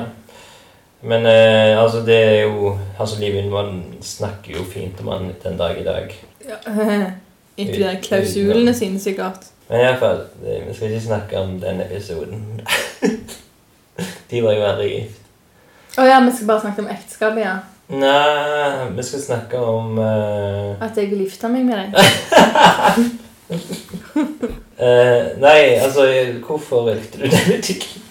[1.00, 5.58] men eh, altså, det er jo Altså, Liv Ullmann snakker jo fint om han den
[5.58, 6.14] dag i dag.
[6.48, 6.56] ja,
[7.56, 9.46] Ikke de klausulene sine, sikkert.
[9.68, 12.60] Men iallfall, vi skal ikke snakke om den episoden.
[14.30, 15.22] De var jo aldri gift.
[15.96, 17.54] Å ja, vi skal bare snakke om ekteskapet, ja.
[17.88, 20.82] Nei, vi skal snakke om uh...
[20.82, 21.94] At jeg vil gifte meg med deg.
[24.80, 26.08] uh, Nei, altså,
[26.46, 28.02] hvorfor valgte du denne tittelen?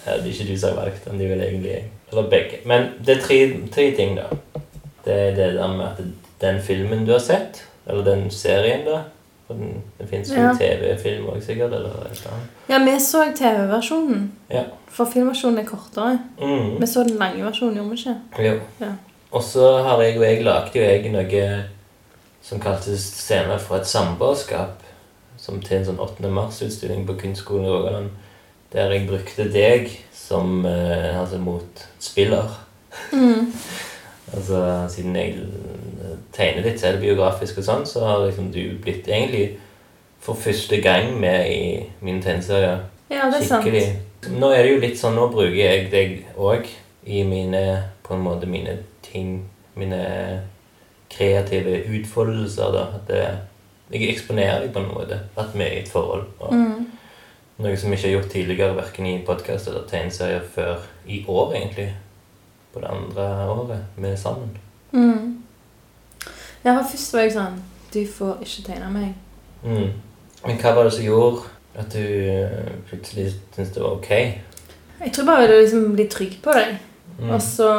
[0.00, 1.86] Det er ikke du som har valgt den, det vil egentlig jeg.
[2.10, 2.58] Eller begge.
[2.66, 3.38] Men det er tre,
[3.70, 4.26] tre ting, da.
[5.04, 6.02] Det er det der med at
[6.42, 9.04] den filmen du har sett, eller den serien, da
[9.50, 10.52] for Den, den fins jo Ja.
[10.54, 12.50] TV-film òg, sikkert, eller et eller annet.
[12.68, 14.32] Ja, vi så TV-versjonen.
[14.50, 14.62] Ja.
[14.88, 16.18] For filmversjonen er kortere.
[16.38, 16.80] Mm.
[16.80, 18.46] Vi så den lange versjonen, gjorde vi ikke?
[18.46, 18.60] Jo.
[18.80, 18.92] Ja.
[19.32, 21.64] Og så har jeg og jeg lagde jo jeg noe
[22.42, 24.86] som kaltes Scener fra et samboerskap.
[25.36, 26.30] Som til en sånn 8.
[26.30, 28.10] mars-utstilling på Kunstskolen i Rogaland.
[28.72, 32.60] Der jeg brukte deg som eh, altså motspiller.
[33.12, 33.50] Mm.
[34.36, 35.34] Altså siden jeg
[36.32, 39.56] tegner litt selvbiografisk og sånn, så har liksom du blitt egentlig
[40.20, 41.62] for første gang med i
[42.04, 42.84] mine tegneserier.
[43.10, 44.30] Ja, det er sant.
[44.36, 46.68] Nå er det jo litt sånn, nå bruker jeg deg òg
[47.08, 47.62] i mine
[48.04, 50.00] på en måte mine ting, mine
[51.10, 52.72] kreative utfoldelser.
[52.72, 53.38] da, at det,
[53.90, 55.16] Jeg eksponerer deg på en måte,
[55.54, 56.26] vi er i et forhold.
[56.38, 56.86] Og Mm.
[57.58, 61.54] Noe som jeg ikke har gjort tidligere, verken i podkast eller tegneserier før i år,
[61.54, 61.88] egentlig.
[62.72, 64.50] På det andre året vi er sammen.
[64.92, 65.42] Mm.
[66.64, 67.56] Ja, for først var jeg sånn
[67.94, 69.14] Du får ikke tegne meg.
[69.64, 69.90] Mm.
[70.46, 74.10] Men hva var det som gjorde at du eh, plutselig syntes det var ok?
[75.00, 76.76] Jeg tror bare jeg ville liksom bli trygg på deg.
[77.20, 77.30] Mm.
[77.34, 77.70] Og så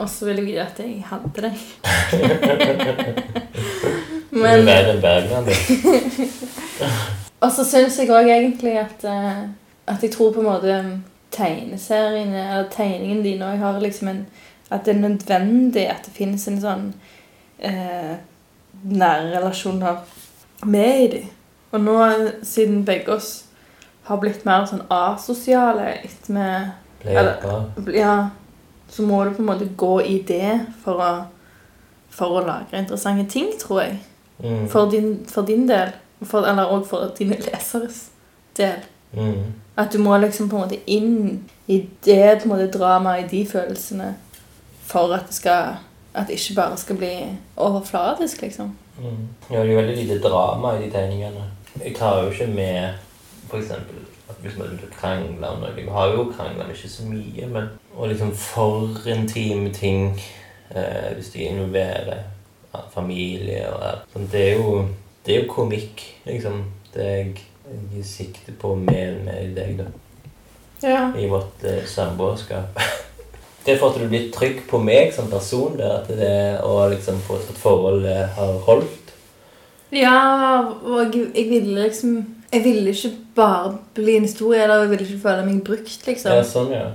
[0.00, 1.56] Og så ville jeg vite at jeg hadde deg.
[4.30, 5.46] Du er Men enn Bergland.
[5.46, 5.52] du.
[7.42, 9.40] Og så syns jeg òg egentlig at eh,
[9.90, 10.76] At jeg tror på en måte
[11.30, 14.26] tegneseriene, eller tegningen dine òg, har liksom en
[14.70, 16.82] At det er nødvendig at det finnes en sånn
[17.58, 18.12] eh,
[18.84, 19.96] nære relasjoner
[20.64, 21.24] med i dem.
[21.72, 21.96] Og nå,
[22.46, 23.44] siden begge oss
[24.06, 28.30] har blitt mer sånn asosiale etter vi Eller- Ja,
[28.88, 31.10] så må du på en måte gå i det for å,
[32.10, 33.98] for å lage interessante ting, tror jeg.
[34.44, 34.68] Mm.
[34.68, 35.92] For din, for din del.
[36.22, 38.10] For, eller òg for dine leseres
[38.56, 38.82] del.
[39.12, 39.52] Mm.
[39.80, 41.40] At du må liksom på en måte inn
[41.70, 44.14] i det på en måte dramaet, i de følelsene,
[44.84, 45.78] for at det skal
[46.14, 47.14] At det ikke bare skal bli
[47.56, 48.72] overfladisk, liksom.
[48.98, 49.28] Mm.
[49.50, 51.44] Ja, det er veldig lite drama i de tegningene.
[51.84, 52.94] Jeg tar jo ikke med
[53.54, 53.96] eksempel
[54.28, 55.70] at hvis man krangler om noe.
[55.76, 57.46] Jeg har jo krangla, ikke så mye.
[57.46, 60.20] Men, og liksom for intime ting
[60.74, 62.22] eh, hvis de involverer
[62.94, 64.32] familie og alt.
[64.32, 64.88] Det, er jo,
[65.26, 66.64] det er jo komikk, liksom.
[66.94, 67.34] Det jeg,
[67.94, 69.90] jeg sikter på mer med deg, da.
[70.80, 71.10] Ja.
[71.18, 72.80] I vårt eh, samboerskap.
[73.64, 76.94] Det er for at du blir trygg på meg som person, det, at det, og
[76.94, 79.12] liksom for at forholdet har holdt.
[79.92, 84.90] Ja, og jeg, jeg ville liksom Jeg ville ikke bare bli en historie, eller jeg
[84.90, 86.32] ville ikke føle meg brukt, liksom.
[86.34, 86.88] Ja, sånn, ja.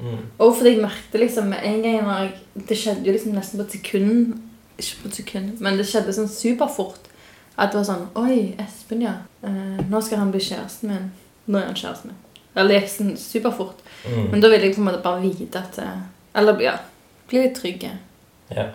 [0.00, 0.20] Mm.
[0.38, 2.28] Og fordi jeg merket liksom en gang jeg,
[2.68, 4.30] Det skjedde jo liksom nesten på et sekund
[4.78, 7.09] Ikke på et sekund, men det skjedde sånn superfort.
[7.60, 9.18] At det var sånn Oi, Espen, ja.
[9.44, 11.10] Eh, nå skal han bli kjæresten min.
[11.50, 12.20] Nå er han kjæresten min.
[12.58, 13.82] Eller gikk sånn superfort.
[14.06, 14.30] Mm.
[14.32, 16.00] Men da ville jeg på en måte bare vite at eh,
[16.40, 16.76] Eller ja,
[17.28, 17.92] bli litt trygge.
[18.50, 18.70] Ja.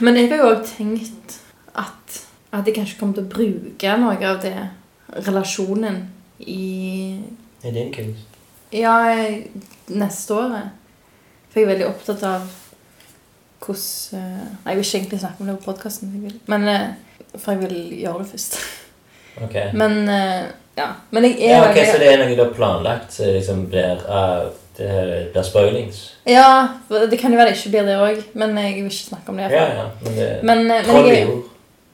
[0.00, 1.36] Men jeg har jo òg tenkt
[1.78, 2.20] at,
[2.54, 4.54] at jeg kanskje kommer til å bruke noe av det
[5.26, 6.04] relasjonen
[6.40, 7.20] i
[7.66, 8.38] I din kunst.
[8.72, 8.94] Ja,
[9.90, 10.76] neste året.
[11.50, 12.48] For jeg er veldig opptatt av
[13.60, 16.12] hvordan eh, Nei, jeg vil ikke egentlig snakke om det på podkasten,
[16.48, 16.68] men
[17.36, 18.56] For jeg vil gjøre det først.
[19.44, 19.56] Ok.
[19.78, 20.88] Men eh, ja.
[21.10, 23.38] Men jeg er Ja, ok, veldig Så det er noe du har planlagt, så det
[23.40, 26.14] liksom blir uh, det blir spoilings?
[26.24, 29.32] Ja, det kan jo være det ikke blir det òg, men jeg vil ikke snakke
[29.32, 29.50] om det.
[29.52, 29.88] Ja, ja.
[30.04, 31.26] Men det Men, eh, men jeg,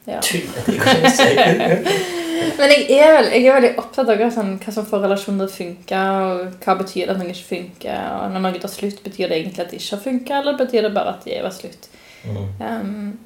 [0.07, 0.21] ja.
[2.59, 5.55] Men jeg, er vel, jeg er veldig opptatt av sånn, hva som får relasjoner til
[5.55, 8.03] å funke, og hva betyr det at noe ikke funker.
[8.21, 10.87] Og når noe tar slutt, betyr det egentlig at det ikke har funka, eller betyr
[10.87, 11.89] det bare at de var slutt?
[12.27, 12.45] Mm.
[12.61, 13.19] Um,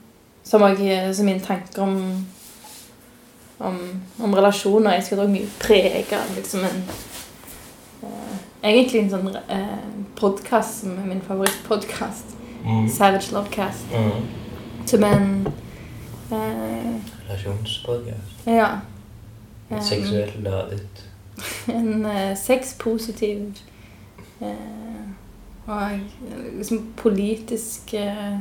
[0.43, 2.27] som, jeg, som mine tanker om,
[3.59, 3.79] om,
[4.19, 6.83] om relasjoner Jeg skal da mye prege av liksom en
[8.03, 12.35] uh, Egentlig en sånn uh, podkast som er min favorittpodkast.
[12.61, 12.89] Mm.
[12.93, 13.89] Savage Lovecast.
[13.89, 14.27] Mm.
[14.91, 15.31] Som er en
[16.33, 16.99] uh,
[17.29, 18.45] Relasjonspodkast.
[18.47, 18.69] Ja.
[19.71, 21.07] Um, Seksuelt ladet.
[21.73, 23.57] En uh, sexpositiv
[24.41, 24.49] uh,
[25.67, 26.01] og
[26.59, 28.41] liksom politisk uh,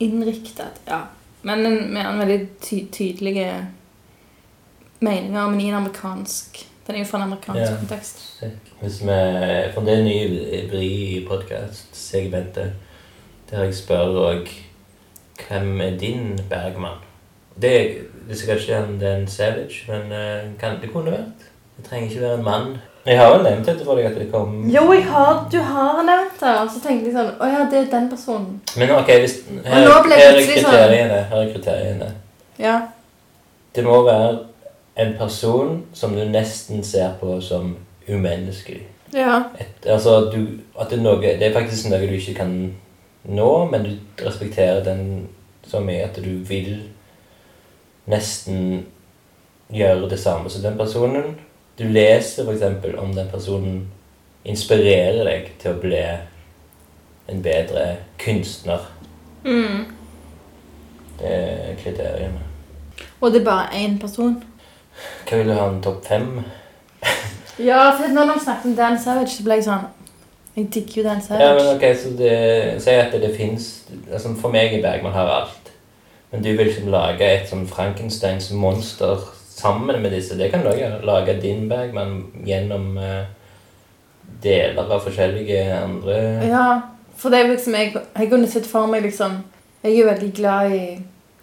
[0.00, 0.80] innriktet.
[0.88, 1.00] Ja.
[1.42, 3.66] Men med en veldig ty tydelige
[5.00, 7.76] meninger, men i en amerikansk Den er jo fra en amerikansk Ja.
[7.78, 8.42] kontekst.
[8.80, 9.16] Hvis vi,
[9.74, 10.86] for det er ny vri
[11.20, 12.72] i podkast-segmentet,
[13.50, 14.48] der jeg spør òg
[15.48, 16.98] Hvem er din Bergman?
[17.62, 18.74] Det, det sikkert ikke
[19.06, 21.46] er en Savage, men eh, kan, det kunne vært.
[21.76, 22.76] Det trenger ikke være en mann.
[23.06, 26.36] Jeg har vel nevnt dette for deg at det kom Jo, har, du har nevnt
[26.40, 28.60] det, og så tenkte jeg sånn Å ja, det er den personen.
[28.76, 31.22] Men ok, hvis, her, her er sånn- kriteriene.
[31.30, 32.10] Her er kriteriene.
[32.60, 32.76] Ja.
[33.74, 34.38] Det må være
[35.00, 37.76] en person som du nesten ser på som
[38.08, 38.82] umenneskelig.
[39.14, 39.44] Ja.
[39.58, 42.54] Et, altså, du, at det, er noe, det er faktisk noe du ikke kan
[43.24, 45.28] nå, men du respekterer den
[45.66, 46.74] så mye at du vil
[48.10, 48.86] nesten
[49.70, 51.38] gjøre det samme som den personen.
[51.80, 52.94] Du leser f.eks.
[53.00, 53.78] om den personen
[54.44, 56.02] inspirerer deg til å bli
[57.30, 57.86] en bedre
[58.20, 58.84] kunstner.
[59.46, 59.86] Mm.
[61.20, 62.42] Det er kriteriene.
[63.20, 64.36] Og det er bare én person.
[65.24, 66.28] Hva vil du ha en topp fem?
[67.60, 69.82] Ja, for når de snakket om Dan Savage, så ble jeg sånn
[70.56, 71.48] Jeg digger jo Dan Savage.
[71.48, 72.36] Ja, men ok, så det,
[72.84, 73.66] Si at det, det fins
[74.12, 75.72] altså For meg i Bergman har alt.
[76.30, 79.28] Men du vil liksom lage et sånn Frankensteins monster
[79.60, 80.38] sammen med disse.
[80.38, 80.90] Det kan du også.
[81.06, 83.24] Lage din bag, men gjennom eh,
[84.42, 86.16] deler av forskjellige andre
[86.48, 86.66] Ja,
[87.16, 89.40] for det er liksom Jeg, jeg kunne sett for meg liksom
[89.82, 90.84] Jeg er veldig glad i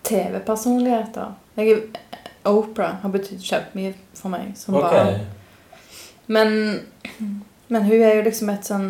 [0.07, 1.33] TV-personligheter.
[1.57, 1.81] Jeg er
[2.47, 4.93] Oprah har betydd kjempemye for meg som okay.
[4.93, 5.25] barn.
[6.27, 6.53] Men,
[7.67, 8.87] men hun er jo liksom et sånn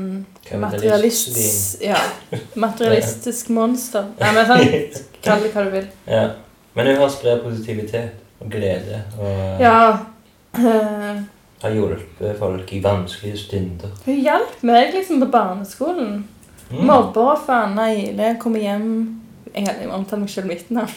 [0.61, 1.97] materialist, ja,
[2.67, 4.11] materialistisk monster.
[4.19, 5.01] Nei, men sant?
[5.25, 5.89] Kall det hva du vil.
[6.05, 6.27] Ja.
[6.77, 9.97] Men hun har sprer positivitet og glede og Ja.
[10.55, 11.21] eh,
[11.61, 13.89] har hjulpet folk i vanskelige stunder.
[14.05, 16.27] hun hjalp meg liksom på barneskolen.
[16.71, 16.83] Mm.
[16.85, 19.13] Mobbeoffer Anna Ile kommer hjem
[19.55, 20.91] Jeg omtaler meg selv mitt navn.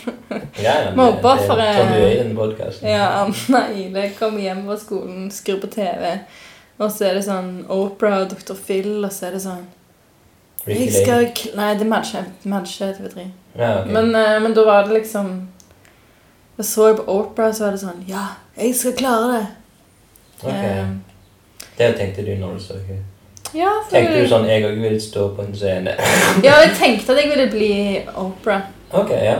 [0.60, 2.88] Ja, ja, er er- Som du er i denne podkasten.
[2.88, 6.18] Ja, Anna Ile kommer hjem fra skolen, skrur på TV,
[6.78, 8.54] og så er det sånn Oprah og Dr.
[8.66, 9.62] Phil, og så er det sånn
[10.66, 11.54] Ricky Lake.
[11.56, 13.24] Nei, det matcher matcher TV3.
[13.56, 13.86] Ja, ok.
[13.94, 15.30] Men, eh, men da var det liksom
[16.60, 19.46] Jeg så på Oprah, så var det sånn Ja, jeg skal klare det.
[20.42, 20.50] Ok.
[20.52, 20.98] Um,
[21.78, 23.06] Det tenkte du når du så henne?
[23.56, 25.94] ja, Tenkte du sånn Jeg òg vil stå på en scene?
[26.44, 27.72] Ja, jeg tenkte at jeg ville bli
[28.12, 28.68] Oprah.
[28.92, 29.38] Ok, ja.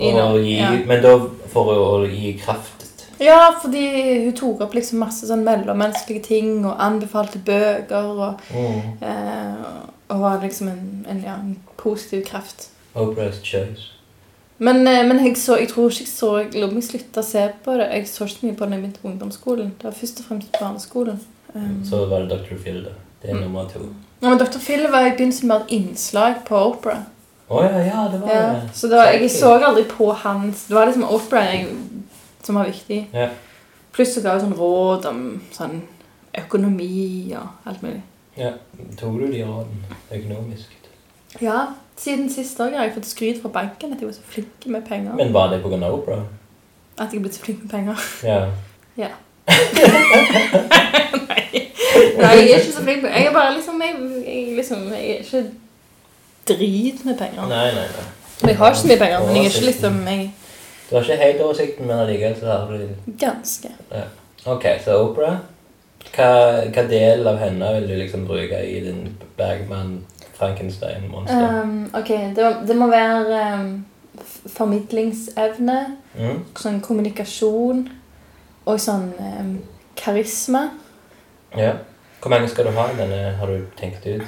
[0.00, 0.74] Og gi, ja.
[0.90, 1.14] Men da
[1.54, 2.82] for å gi kraft
[3.22, 3.86] Ja, fordi
[4.26, 8.80] hun tok opp liksom masse sånn mellommenneskelige ting og anbefalte bøker og, mm.
[9.06, 9.68] eh,
[10.10, 12.72] og var liksom en, en, ja, en positiv kraft.
[12.98, 13.94] Oprah's choice.
[14.58, 17.72] Men, eh, men jeg, så, jeg tror ikke jeg så Jeg slutta å se på
[17.76, 17.88] det.
[17.92, 19.72] Jeg så ikke så mye på det da jeg begynte på ungdomsskolen.
[19.78, 21.20] Det var først og fremst barneskolen.
[21.54, 22.56] Um, Så var det Dr.
[22.62, 22.90] Phil, da.
[23.22, 23.40] Det er Mm.
[23.42, 23.80] nummer to.
[24.22, 24.58] ja, men Dr.
[24.58, 27.04] Phil var i begynnelsen med et innslag på Opera.
[27.48, 28.70] Oh, ja, ja, det var Ja, det.
[28.74, 31.66] så da, jeg så aldri på hans Det var liksom Opera jeg,
[32.42, 33.06] som var viktig.
[33.12, 33.28] Ja.
[33.92, 35.82] Pluss så ga jeg sånn råd om sånn
[36.34, 38.02] økonomi og alt mulig.
[38.36, 38.52] ja.
[38.98, 40.66] Tok du de rådene økonomisk?
[41.40, 41.60] Ja,
[41.96, 44.82] siden sist år har jeg fått skryt fra banken at jeg var så flink med
[44.88, 45.14] penger.
[45.18, 45.90] Men var det pga.
[45.90, 46.22] Oprah?
[46.98, 48.08] At jeg er blitt så flink med penger.
[48.24, 48.40] Ja.
[48.96, 49.08] Ja.
[51.28, 51.42] Nei.
[52.16, 53.94] Nei, jeg er ikke så flink med Jeg er bare liksom Jeg,
[54.26, 55.42] jeg, liksom, jeg er ikke
[56.48, 57.48] drit med penger.
[57.50, 58.06] Nei, nei, nei.
[58.40, 60.24] Men jeg har ikke så mye penger, men jeg er ikke liksom jeg,
[60.88, 63.68] Du har ikke helt oversikten, men allikevel så har du Ganske.
[64.46, 65.36] Ok, så Oprah.
[66.16, 66.28] Hva,
[66.72, 69.00] hva del av henne vil du liksom bruke i din
[69.36, 69.98] Bergman
[70.38, 71.62] Frankenstein-monster?
[71.62, 73.70] Um, ok, det, det må være um,
[74.56, 75.78] formidlingsevne,
[76.16, 76.38] Mm?
[76.56, 77.82] sånn kommunikasjon
[78.66, 79.50] og sånn um,
[80.00, 80.62] karisma.
[81.56, 81.74] Ja.
[82.22, 84.22] Hvor mange skal du ha i denne, har du tenkt ut?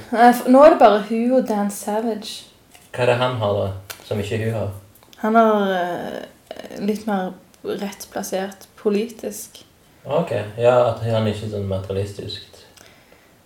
[0.53, 2.45] Nå er det bare hun og Dan Savage.
[2.93, 3.97] Hva er det han har, da?
[4.05, 4.75] Som ikke hun har?
[5.23, 7.33] Han har uh, litt mer
[7.65, 9.63] rett plassert politisk.
[10.05, 12.61] Ok, ja, at han er ikke sånn materialistisk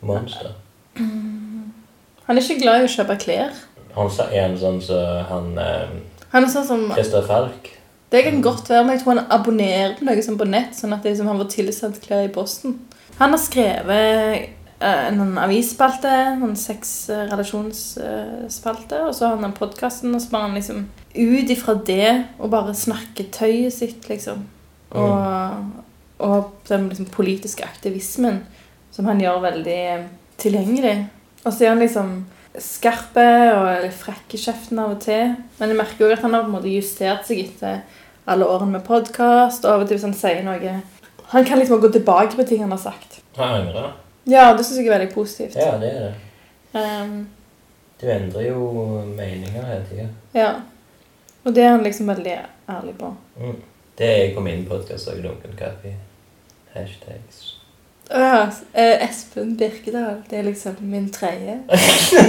[0.03, 0.53] monster.
[2.27, 3.53] Han er ikke glad i å kjøpe klær.
[3.97, 5.89] Han er en sånn som han eh,
[6.33, 7.65] Han er sånn som Christer Falk.
[8.13, 10.93] Det kan godt være, men jeg tror han abonnerer på noe sånn på nett, sånn
[10.93, 12.71] at det liksom, han får tilsendt klær i posten.
[13.17, 14.33] Han har skrevet
[14.85, 20.59] eh, en avisspalte, en sexrelasjonsspalte, og så har han den podkasten, og så bare han
[20.59, 20.81] liksom
[21.17, 24.39] ut ifra det og bare snakke tøyet sitt, liksom.
[24.93, 25.17] Og,
[26.21, 28.45] og den liksom, politiske aktivismen
[28.93, 29.85] som han gjør veldig
[30.43, 30.97] tilgjengelig.
[31.45, 32.13] Og så er han liksom
[32.63, 33.25] skarpe
[33.57, 35.35] og frekk i kjeften av og til.
[35.59, 37.81] Men jeg merker jo at han har på en måte justert seg etter
[38.31, 39.65] alle årene med podkast.
[39.65, 40.81] Og av og til hvis han sier noe
[41.33, 43.23] Han kan liksom gå tilbake på ting han har sagt.
[43.37, 43.93] Han angrer.
[44.29, 45.57] Ja, det syns jeg er veldig positivt.
[45.57, 46.15] Ja, det er det.
[46.77, 47.27] Um,
[48.01, 48.67] Du endrer jo
[49.17, 50.09] meninger hele tida.
[50.35, 50.53] ja.
[51.45, 52.37] Og det er han liksom veldig
[52.71, 53.09] ærlig på.
[53.41, 53.57] Mm.
[53.99, 55.23] Det er jeg på min podkast òg.
[55.25, 55.97] Duncan kaffe.
[56.75, 57.52] Hashtags.
[58.13, 60.23] Eh, Espen Birkedal.
[60.31, 61.61] Det er liksom min tredje.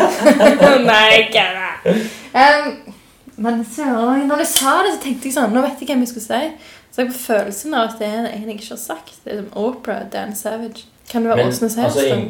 [0.91, 1.95] Nei, ikke det.
[2.33, 2.93] Um,
[3.35, 3.85] men så,
[4.27, 6.73] når du sa det, så tenkte jeg sånn Nå vet jeg hvem jeg skulle si.
[6.93, 9.15] Så jeg på følelsen av at det er en jeg ikke har sagt.
[9.25, 10.85] Det er som Oprah, Dan Savage.
[11.09, 12.27] Kan det være Åsne altså, Seierstad?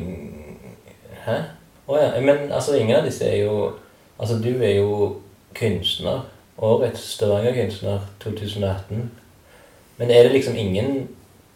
[1.26, 1.40] Hæ?
[1.88, 2.14] Å ja.
[2.24, 3.74] Men altså, ingen av disse er jo
[4.20, 5.18] Altså, du er jo
[5.58, 6.22] kunstner.
[6.64, 9.12] Årets Stavanger-kunstner 2018.
[9.98, 11.08] Men er det liksom ingen,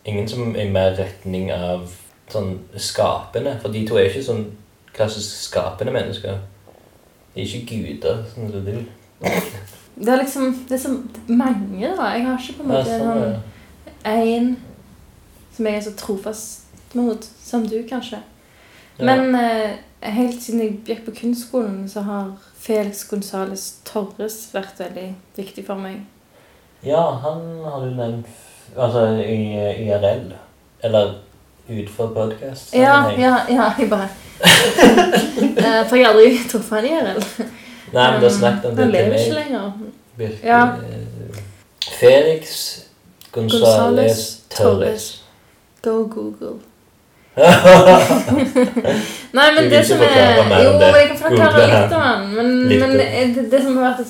[0.08, 1.88] ingen som er mer retning av
[2.32, 3.58] sånn skapende?
[3.62, 4.46] For de to er jo ikke sånn
[4.96, 6.40] klassisk skapende mennesker.
[7.36, 8.72] De er ikke guder, sånn som du.
[8.72, 8.86] vil.
[9.98, 10.94] Det er liksom Det er så
[11.28, 12.10] mange, da.
[12.14, 13.54] Jeg har ikke på en måte sånn, sånn
[14.08, 14.56] én
[15.58, 18.20] som jeg er så trofast mot, som du, kanskje.
[18.98, 19.06] Ja.
[19.06, 19.78] Men eh,
[20.14, 25.82] helt siden jeg gikk på kunstskolen, så har Felix Gonzales Torres vært veldig viktig for
[25.82, 26.06] meg.
[26.86, 28.30] Ja, han har du nevnt
[28.76, 29.54] Altså i
[29.88, 30.34] IRL.
[30.84, 31.14] Eller
[31.70, 32.74] utenfor podkast.
[32.76, 34.08] Ja, ja, ja, jeg bare
[35.58, 37.22] Eh, For jeg har aldri truffet han IRL.
[37.94, 39.72] Nei, men du har snakket om det Han til lever ikke lenger.
[40.18, 40.40] Virkelig.
[40.44, 40.64] Ja.
[40.66, 41.42] eh,
[42.00, 42.80] Felix
[43.32, 45.24] Gonzales Torres.
[45.82, 46.58] Go Google.
[49.38, 52.24] Nei, men det som er Jo, jeg kan forklare litt om han.
[52.34, 52.48] Men,
[52.80, 54.08] men det, det som har vært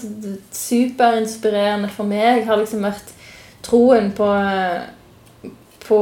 [0.56, 3.12] superinspirerende for meg, har liksom vært
[3.68, 4.32] troen på
[5.88, 6.00] På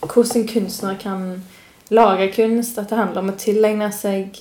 [0.00, 1.42] hvordan kunstnere kan
[1.88, 2.78] lage kunst.
[2.78, 4.36] At det handler om å tilegne seg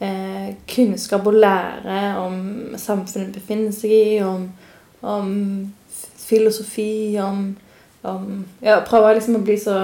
[0.00, 2.40] eh, kunnskap og lære om
[2.78, 4.48] samfunnet befinner seg i, om,
[5.02, 5.30] om
[6.26, 7.56] filosofi, om,
[8.02, 9.80] om Ja, prøve liksom å bli så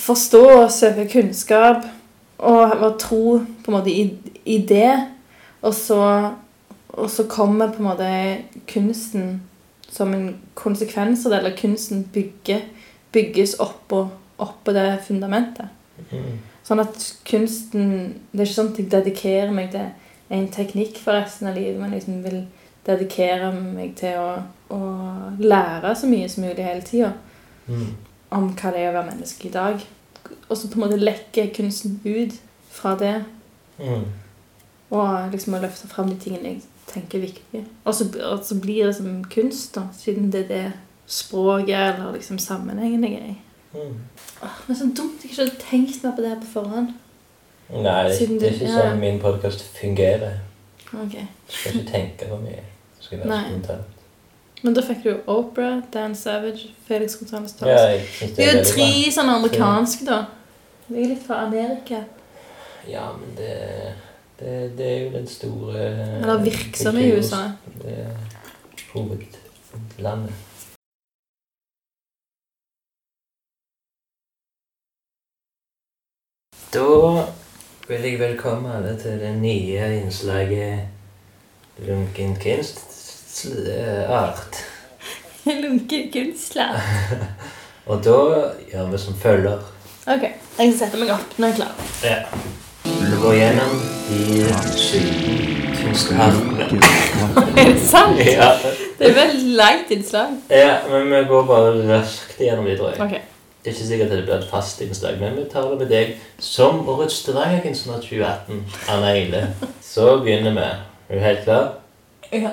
[0.00, 1.84] Forstå og søke kunnskap
[2.40, 3.24] og være tro
[3.60, 4.06] på en måte i,
[4.48, 4.94] i det.
[5.60, 6.00] Og så,
[6.88, 8.08] og så kommer på en måte
[8.70, 9.42] kunsten
[9.90, 12.62] som en konsekvens av det, eller kunsten bygger,
[13.12, 14.04] bygges oppå,
[14.38, 15.68] oppå det fundamentet.
[16.12, 16.38] Mm.
[16.64, 16.96] Sånn at
[17.28, 17.88] kunsten
[18.32, 19.88] Det er ikke sånn at jeg dedikerer meg til
[20.30, 22.44] en teknikk for resten av livet, men liksom vil
[22.86, 24.28] dedikere meg til å,
[24.70, 24.78] å
[25.42, 27.12] lære så mye som mulig hele tida
[27.68, 27.86] Mm.
[28.32, 29.82] om hva det er å være menneske i dag.
[30.48, 32.32] Og så på en måte lekke kunsten ut
[32.70, 33.24] fra det,
[33.78, 34.04] Mm.
[34.90, 37.64] og liksom å løfte fram de tingene jeg tenker er viktige.
[37.84, 40.72] Og så, og så blir det som kunst, da, siden det er det
[41.10, 43.36] språket eller liksom sammenhengen jeg er i.
[43.72, 43.94] Mm.
[44.42, 46.92] Åh, Men så dumt jeg ikke hadde tenkt meg på det på forhånd.
[47.70, 48.82] Nei, det, det er ikke ja.
[48.82, 50.40] sånn min podkast fungerer.
[50.90, 51.26] Okay.
[51.46, 52.64] Du skal ikke tenke for mye.
[52.98, 53.42] Du skal være Nei.
[53.48, 53.84] spontan.
[54.62, 58.20] Men da fikk du Oprah, Dan Savage, Felix Gonzales Ja, Torres.
[58.20, 60.18] jeg Det det er jo tre sånne amerikanske, da.
[60.88, 62.02] Det er litt fra Amerika.
[62.90, 63.54] Ja, men det,
[64.40, 65.80] det, det er jo den store
[66.20, 67.42] Eller virksomme i USA.
[67.82, 68.14] Det er
[68.92, 70.32] hovedlandet.
[76.70, 77.24] Da
[77.88, 80.80] vil jeg velkomme alle til det nye innslaget
[81.78, 82.64] Lunken kunstart.
[85.62, 86.80] Lunken kunstler.
[87.90, 88.18] Og da
[88.70, 89.58] gjør vi som følger.
[90.06, 91.74] Ok, jeg skal sette meg opp når jeg er klar.
[92.04, 92.18] Ja.
[92.98, 93.74] Vi går gjennom
[94.08, 94.44] de
[94.76, 95.08] syv
[95.80, 96.68] kunstartene.
[97.56, 98.18] Er det sant?
[98.36, 98.50] Ja.
[98.98, 100.32] Det er veldig langt innslag.
[100.50, 103.00] ja, men vi går bare raskt gjennom de, tror jeg.
[103.00, 103.10] Ok.
[103.64, 105.90] Det er ikke sikkert at det blir et fast innslag, men vi tar det med
[105.92, 109.42] deg som årets Stavanger-kunstner 2018, Anna Eile.
[109.84, 110.66] Så begynner vi.
[111.10, 111.66] Er du helt klar?
[112.32, 112.52] Ja.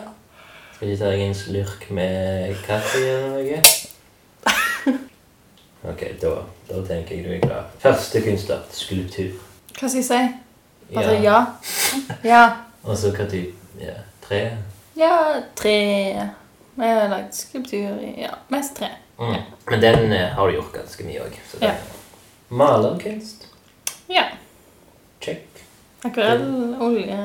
[0.75, 3.61] Skal ikke ta deg en slurk med kaffe eller noe?
[5.87, 6.31] Ok, da,
[6.67, 7.67] da tenker jeg du er klar.
[7.79, 9.29] Første kunstart, skulptur.
[9.77, 10.21] Hva skal jeg si?
[10.95, 11.39] Bare ja.
[12.23, 12.43] Ja.
[12.83, 13.53] Og så hva type?
[13.77, 14.39] Ja, tre?
[14.97, 15.75] Ja, tre
[16.77, 18.89] Vi har lagd skulptur i Ja, mest tre.
[19.19, 19.35] Mm.
[19.69, 21.37] Men den eh, har du gjort ganske mye òg.
[21.61, 21.73] Ja.
[22.49, 23.47] Malerkunst.
[24.09, 24.23] Ja.
[25.21, 25.63] Check.
[26.05, 27.17] Akvarell, olje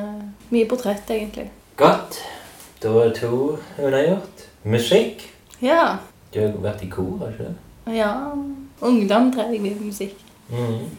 [0.49, 1.49] Mye portrett, egentlig.
[1.77, 2.19] Godt.
[2.83, 4.45] Da er to unnagjort.
[4.63, 5.25] Musikk.
[5.61, 5.95] Ja.
[6.33, 7.95] Du har vært i kor, har ikke det?
[7.97, 8.11] Ja.
[8.81, 10.21] Ungdom drev jeg mye musikk.
[10.49, 10.91] Mm.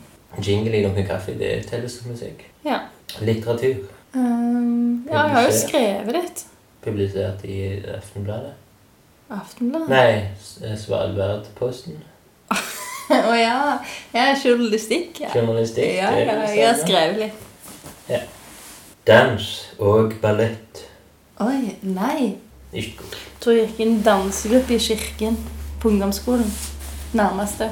[0.43, 2.45] Jingle i noen kaffe, det telles som musikk.
[2.65, 2.81] Ja.
[3.21, 3.85] Litteratur.
[4.15, 6.45] Um, ja, jeg har jo skrevet litt.
[6.85, 7.59] Publisert i
[7.97, 8.55] Aftenbladet.
[9.31, 9.89] Aftenbladet.
[9.91, 12.03] Nei, Svalbardposten.
[13.31, 13.57] Å ja.
[14.15, 14.29] ja.
[14.39, 15.21] Journalistikk.
[15.25, 15.33] Ja.
[15.35, 15.97] Journalistikk.
[15.99, 17.51] Ja, ja, er jeg har sånn, skrevet litt.
[19.05, 20.87] Dans og ballett.
[21.45, 22.37] Oi, nei.
[22.73, 23.17] Ikke god.
[23.41, 25.37] Tror jeg gikk i en dansegruppe i kirken
[25.83, 26.49] på ungdomsskolen.
[27.13, 27.69] Nærmeste.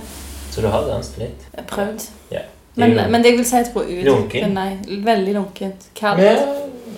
[0.52, 1.46] Så du har danset litt?
[1.54, 2.04] Jeg har prøvd.
[2.34, 2.42] Ja.
[2.76, 4.04] Men, men det jeg vil si at det går ut.
[4.04, 4.54] Lunken?
[4.56, 5.88] Nei, veldig lunkent.
[5.94, 6.20] Kaldt.
[6.22, 6.38] Men,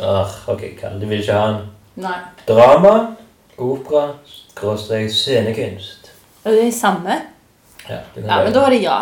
[0.03, 1.01] Ah, ok, kald.
[1.01, 1.61] Du Vil ikke ha den.
[2.03, 2.17] Nei.
[2.49, 3.15] Drama,
[3.59, 6.11] opera, skråstrek, scenekunst.
[6.45, 7.21] Og det er samme?
[7.89, 8.97] Ja, det Ja, være men da er det ja.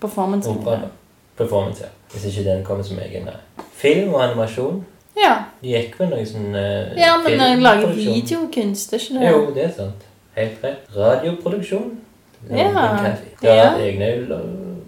[0.00, 0.48] Performance.
[0.48, 0.78] opera.
[1.36, 1.88] Performance, ja.
[2.12, 3.64] Hvis ikke den kommer som egen, nei.
[3.72, 4.84] Film og animasjon.
[5.16, 5.34] Ja.
[5.62, 9.30] De gikk vel noe sånn uh, ja, men når jeg lager videokunst, er ikke det?
[9.32, 10.06] Jo, det er sant.
[10.36, 10.88] Helt rett.
[10.96, 11.90] Radioproduksjon.
[12.50, 12.56] Ja.
[12.56, 13.14] ja.
[13.42, 13.74] Du har Ja.
[13.78, 14.08] egne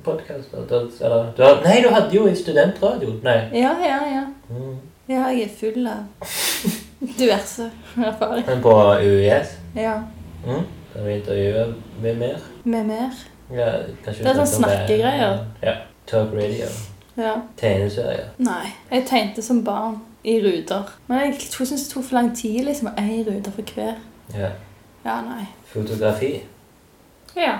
[0.05, 1.61] podkaster?
[1.65, 3.17] Nei, du hadde jo i studentradio.
[3.25, 3.39] Nei.
[3.59, 4.25] Ja, ja, ja.
[4.51, 4.77] Mm.
[5.09, 6.31] Ja, jeg er full av
[7.21, 8.49] diverse erfaringer.
[8.49, 9.99] Men på UiS Ja.
[10.47, 10.65] mm.
[10.95, 11.67] kan vi intervjue
[12.03, 12.37] med mer.
[12.65, 13.11] Med mer.
[13.53, 13.71] Ja,
[14.05, 15.45] Det er sånn snakkegreier.
[15.63, 15.75] Ja.
[16.09, 16.69] Talk radio.
[17.17, 17.35] Ja.
[17.57, 18.31] Tegneserier.
[18.39, 18.73] Nei.
[18.91, 20.89] Jeg tegnte som barn i ruter.
[21.07, 24.01] Men jeg syns det tok for lang tid liksom, ei rute for hver.
[24.35, 24.51] Ja.
[25.05, 25.45] Ja, nei.
[25.69, 26.33] Fotografi.
[27.37, 27.59] Ja.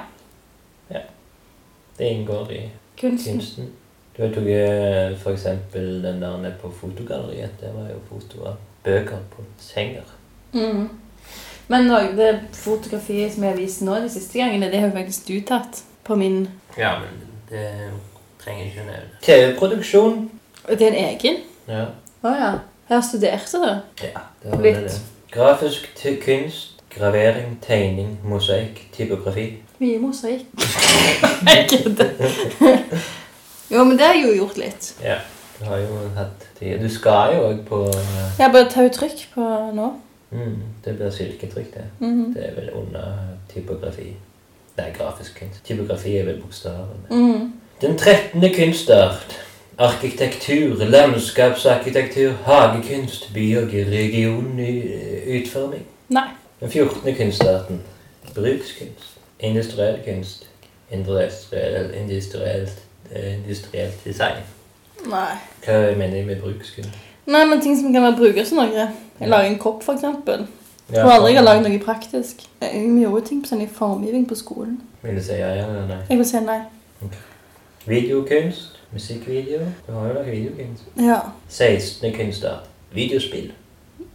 [1.99, 2.71] Det inngår i
[3.01, 3.33] Kunsten.
[3.39, 3.69] kunsten.
[4.17, 4.41] Du har tatt
[5.35, 7.51] eksempel den der nede på fotogalleriet.
[7.61, 10.03] Det var jo foto av bøker på senger.
[10.53, 10.89] Mm.
[11.69, 11.87] Men
[12.17, 15.41] det fotografiet som jeg har vist nå de siste gangene, det har jo faktisk du
[15.41, 17.09] tatt på min Ja, men
[17.51, 17.91] det
[18.45, 19.19] trenger ikke nevne.
[19.23, 20.31] TV-produksjon.
[20.69, 21.37] Og det er en egen?
[21.69, 21.85] Ja.
[22.23, 22.53] Å ja.
[22.89, 23.81] Jeg har studert det.
[24.15, 24.75] ja, det var Litt.
[24.77, 24.85] det.
[24.85, 25.01] det.
[25.33, 26.71] Grafisk til kunst.
[26.95, 29.57] Gravering, tegning, mosaikk, typografi.
[29.85, 30.45] Mye mosaikk.
[31.49, 32.09] Jeg kødder.
[33.71, 34.87] Jo, men det har jeg jo gjort litt.
[35.05, 35.17] Ja,
[35.59, 36.79] du har jo hatt tid.
[36.81, 39.89] Du skal jo òg på eh, Jeg bare tatt trykk på nå.
[40.31, 40.55] mm,
[40.85, 41.85] Det blir silketrykk, det.
[42.01, 42.33] Mhm.
[42.37, 43.05] Det er vel under
[43.53, 44.09] typografi.
[44.79, 45.61] Nei, grafisk kunst.
[45.69, 47.05] Typografi er vel bokstaven.
[47.11, 47.53] Mhm.
[47.83, 48.55] Den 13.
[48.57, 49.41] kunstart.
[49.79, 55.83] Arkitektur, landskapsarkitektur, hagekunst, by- og regionutforming.
[56.09, 56.29] Nei.
[56.61, 57.15] Den 14.
[57.17, 57.81] kunstarten.
[58.35, 59.14] Brukskunst.
[59.41, 60.47] Industriell kunst.
[60.93, 62.83] Industriell, industrielt,
[63.13, 64.43] eh, industrielt design.
[65.11, 65.35] Nei.
[65.67, 66.91] Hva mener jeg med brukskunst?
[67.27, 68.89] Nei, men ting som kan være brukes til noe.
[69.21, 69.83] Jeg lager en kopp.
[69.89, 69.99] Jeg
[70.93, 72.37] Ja, tror aldri har lagd noe praktisk.
[72.61, 74.81] Jeg gjorde ting på sånn i formgivning på skolen.
[75.03, 75.97] Vil du si ja, eller nei?
[76.11, 76.61] Jeg vil si nei.
[77.87, 78.71] Videokunst.
[78.93, 79.61] Musikkvideo.
[79.87, 80.83] Du har jo lagd videokunst.
[81.01, 81.19] Ja.
[81.49, 82.13] 16.
[82.13, 82.69] kunstart.
[82.93, 83.53] Videospill.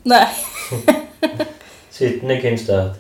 [0.05, 0.25] Nei.
[1.91, 2.41] 17.
[2.41, 2.95] kunstart.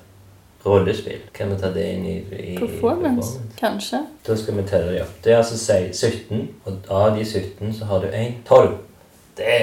[0.65, 1.21] Rollespill.
[1.33, 3.39] Kan vi ta det inn i, i Performance.
[3.59, 4.01] Kanskje.
[4.27, 5.15] Da skal vi telle det opp.
[5.23, 5.57] Det er altså
[5.93, 8.33] 17, og av de 17 så har du 1.
[8.47, 8.75] 12.
[9.37, 9.61] Det,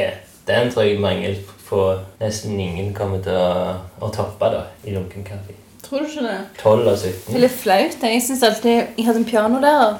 [0.49, 1.37] den tror jeg mange
[1.69, 1.83] på
[2.21, 5.57] nesten ingen kommer til å, å toppe da, i lunken kaffe.
[5.87, 6.39] Tror du ikke det?
[6.63, 7.41] 12 av Det er 17.
[7.45, 7.99] litt flaut.
[8.03, 9.99] Jeg synes alltid Jeg hadde en pianolærer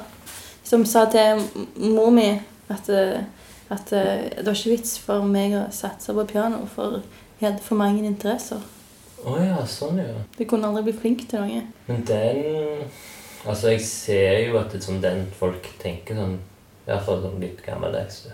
[0.67, 1.43] som sa til
[1.93, 2.27] mor mi
[2.67, 2.89] at,
[3.71, 6.99] at eh, det var ikke vits for meg å satse på piano, for
[7.39, 8.59] jeg hadde for mange interesser.
[9.25, 10.09] Å ja, sånn ja.
[10.37, 11.63] Du kunne aldri bli flink til noe.
[11.87, 12.43] Men den
[13.47, 16.35] Altså, jeg ser jo at det er sånn den folk tenker sånn
[16.87, 18.25] I hvert fall sånn litt gammeldags.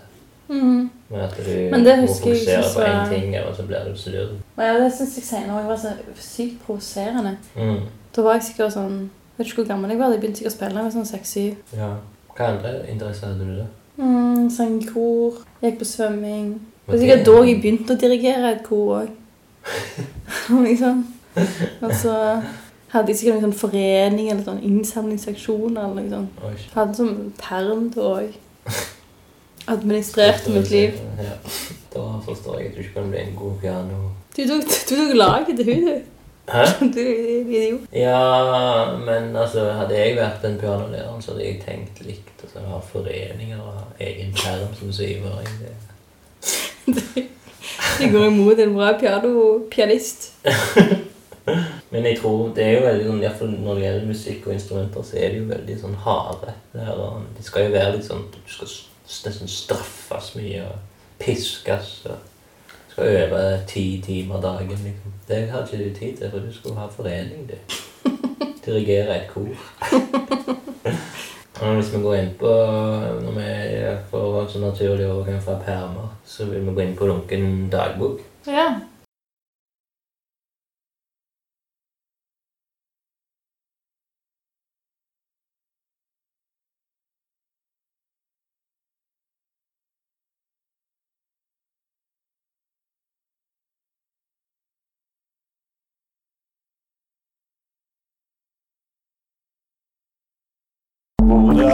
[0.48, 0.88] Mm.
[1.08, 3.94] Men at du Men det må jeg fokusere på én ting, og så blir du
[3.96, 7.36] så Og ja, det syns jeg senere òg var så sykt provoserende.
[7.56, 7.86] Mm.
[8.14, 10.12] Da var jeg sikkert sånn Jeg vet ikke hvor gammel jeg var.
[10.12, 11.78] Jeg begynte sikkert å spille da jeg var sånn seks-syv.
[11.78, 11.88] Ja.
[12.34, 13.66] Hva andre interesser hadde du da?
[13.96, 15.40] Mm, sang kor.
[15.62, 16.54] Gikk på svømming.
[16.84, 19.12] Det var sikkert da jeg begynte å dirigere et kor òg.
[20.68, 21.04] liksom.
[21.80, 22.16] Og så
[22.94, 26.42] hadde jeg sikkert en sånn forening eller sånn innsamlingsaksjon eller noe sånt.
[26.46, 26.54] Oi.
[26.76, 28.40] Hadde sånn perm da òg.
[29.74, 30.98] Administrerte mitt liv.
[31.18, 31.36] Ja.
[31.94, 34.00] Da forstår jeg at du ikke kan bli en god piano...
[34.34, 36.10] Du tok, du tok laget til hun, du.
[36.50, 36.64] Hæ?
[36.94, 37.86] Du er idiot.
[37.92, 42.34] Ja, men altså, hadde jeg vært den pianolæreren, så hadde jeg tenkt likt.
[42.42, 45.48] Altså, ha foreninger og egen perm som syvåring.
[45.62, 47.24] Det.
[47.98, 50.32] Det går imot en bra piano pianist.
[51.90, 54.46] Men jeg tror det er jo veldig sånn, i hvert fall når det gjelder musikk
[54.46, 56.54] og instrumenter, så er det jo veldig sånn harde.
[56.72, 56.86] Det
[57.36, 58.70] De skal jo være litt sånn Du skal
[59.28, 60.78] nesten straffes mye og
[61.20, 61.98] piskes.
[62.08, 62.30] Og,
[62.94, 65.14] Skal øve ti timer dagen, liksom.
[65.28, 67.56] Det har ikke du tid til, for du skulle ha forening, du.
[68.64, 69.50] Dirigere et kor.
[71.54, 72.50] Hvis vi går inn på
[73.22, 73.50] Når vi
[74.10, 78.24] får sånn naturlig overgang fra permer, så vil vi gå inn på lunken dagbok.
[78.46, 78.72] Ja.
[101.24, 101.68] Hvordan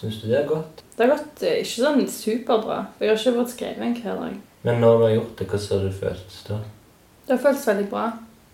[0.00, 0.82] syns du det har gått?
[0.96, 2.78] Det har gått eh, ikke sånn superbra.
[3.00, 4.36] Jeg har ikke fått skrevet en hver dag.
[4.66, 6.56] Men når du har gjort det, hvordan har det føltes da?
[7.26, 8.06] Det har føltes veldig bra.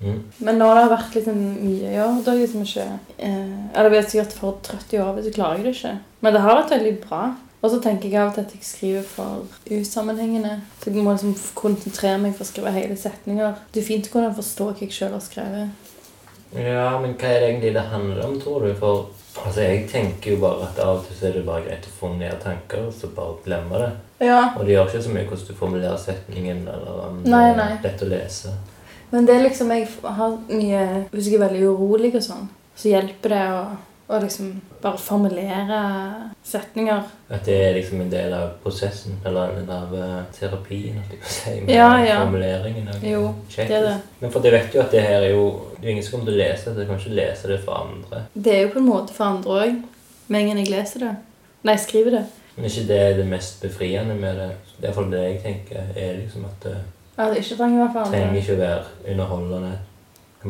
[0.03, 0.19] Mm.
[0.43, 2.85] Men når det har vært liksom mye å gjøre, da liksom ikke
[3.23, 5.93] eh, Eller blir sikkert for trøtt i hodet, så klarer jeg det ikke.
[6.21, 7.23] Men det har vært veldig bra.
[7.63, 10.57] Og så tenker jeg av og til at jeg skriver for usammenhengende.
[10.83, 13.61] Så jeg må liksom konsentrere meg for å skrive hele setninger.
[13.71, 15.91] Det er fint å kunne forstå hva jeg sjøl har skrevet.
[16.59, 18.73] Ja, men hva er det egentlig det handler om, tror du?
[18.77, 19.07] For
[19.47, 21.95] altså, jeg tenker jo bare at av og til så er det bare greit å
[22.01, 23.93] få ned tanker, og så bare glemme det.
[24.23, 27.79] Ja, Og det gjør ikke så mye hvordan du formulerer setningen, eller om det er
[27.83, 28.53] lett å lese.
[29.13, 32.47] Men det er liksom Jeg har mye Hvis jeg er veldig urolig og sånn,
[32.77, 33.65] så hjelper det å,
[34.13, 34.53] og liksom
[34.83, 35.81] bare formulere
[36.45, 37.03] setninger.
[37.31, 41.13] At det er liksom en del av prosessen, eller en del av eh, terapien, at
[41.15, 42.19] jeg kan si, med Ja, ja.
[42.25, 42.89] formuleringen.
[42.95, 43.23] Og Jo,
[43.57, 43.95] det er det.
[44.21, 45.47] Men for jeg vet jo at det her er jo
[45.79, 46.77] Det er ingen som kommer til å lese det.
[46.83, 48.23] Du kan ikke lese det for andre.
[48.35, 49.83] Det er jo på en måte for andre òg.
[50.29, 51.15] Med en gang jeg leser det.
[51.65, 52.25] Nei, jeg skriver det.
[52.57, 54.51] Men ikke det er det mest befriende med det.
[54.77, 56.77] Det er iallfall det jeg tenker, er liksom at det
[57.19, 59.73] Ja, det ikke trenger være for trenger ikke å være underholdende.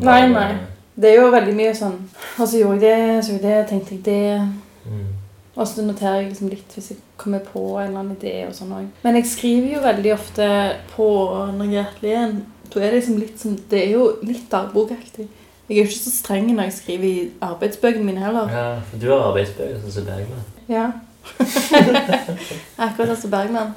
[0.03, 0.53] Nei, nei.
[0.95, 1.95] Det er jo veldig mye sånn
[2.39, 4.41] Og så gjorde jeg det, så gjorde jeg det, tenkte jeg det.
[4.87, 5.11] Mm.
[5.53, 8.55] Og så noterer jeg liksom litt hvis jeg kommer på en eller annen idé og
[8.57, 8.89] sånn også.
[9.05, 10.49] Men jeg skriver jo veldig ofte
[10.95, 11.09] på
[11.59, 12.35] når jeg er igjen.
[12.73, 15.29] Da er det liksom litt som Det er jo litt dagbokaktig.
[15.69, 18.49] Jeg er jo ikke så streng når jeg skriver i arbeidsbøkene mine heller.
[18.53, 20.49] Ja, for du har arbeidsbøker sånn som Bergman.
[20.73, 20.87] Ja.
[22.87, 23.75] Akkurat som Bergman.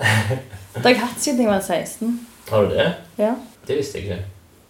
[0.75, 2.15] Det har jeg hatt siden jeg var 16.
[2.49, 2.87] Har du det?
[3.17, 3.33] Ja.
[3.67, 4.23] Det visste jeg ikke.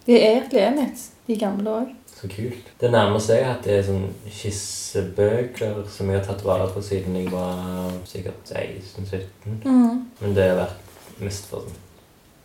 [0.06, 1.94] De er egentlig enhet, de gamle òg.
[2.16, 2.68] Så kult.
[2.80, 7.18] Det nærmeste jeg har hatt, er sånn skissebøker som jeg har tatt vare på siden
[7.18, 9.58] jeg var sikkert 16-17.
[9.64, 10.06] Mm.
[10.20, 11.82] Men det har vært mest for sånn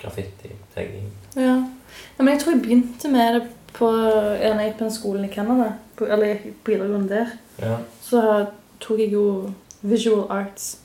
[0.02, 1.08] graffiti-tagging.
[1.36, 1.42] Ja.
[1.46, 1.56] ja.
[2.18, 3.44] Men jeg tror jeg begynte med det
[3.78, 5.74] på en på skolen i Canada.
[5.96, 7.32] På, eller på videregående der.
[7.62, 7.78] Ja.
[8.04, 8.22] Så
[8.82, 9.26] tok jeg jo
[9.82, 10.78] Visual Arts,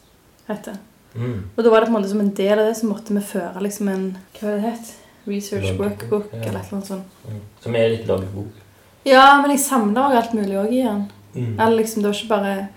[0.48, 0.76] heter.
[1.14, 1.42] Mm.
[1.56, 3.20] Og da var det på en måte som en del av det, så måtte vi
[3.24, 4.06] føre liksom en
[4.38, 4.94] Hva var det het?
[5.26, 6.42] Research workbook, ja.
[6.48, 7.14] eller noe sånt.
[7.26, 7.40] Mm.
[7.64, 8.62] Som er litt loggbok.
[9.06, 11.06] Ja, men jeg samla òg alt mulig òg i den.
[11.34, 11.54] Mm.
[11.60, 12.68] Eller liksom, det var ikke bare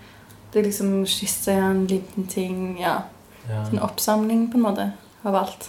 [0.52, 2.96] Det liksom skissa en liten ting Ja.
[3.48, 3.60] Ja.
[3.72, 4.92] En oppsamling, på en måte,
[5.24, 5.68] av alt.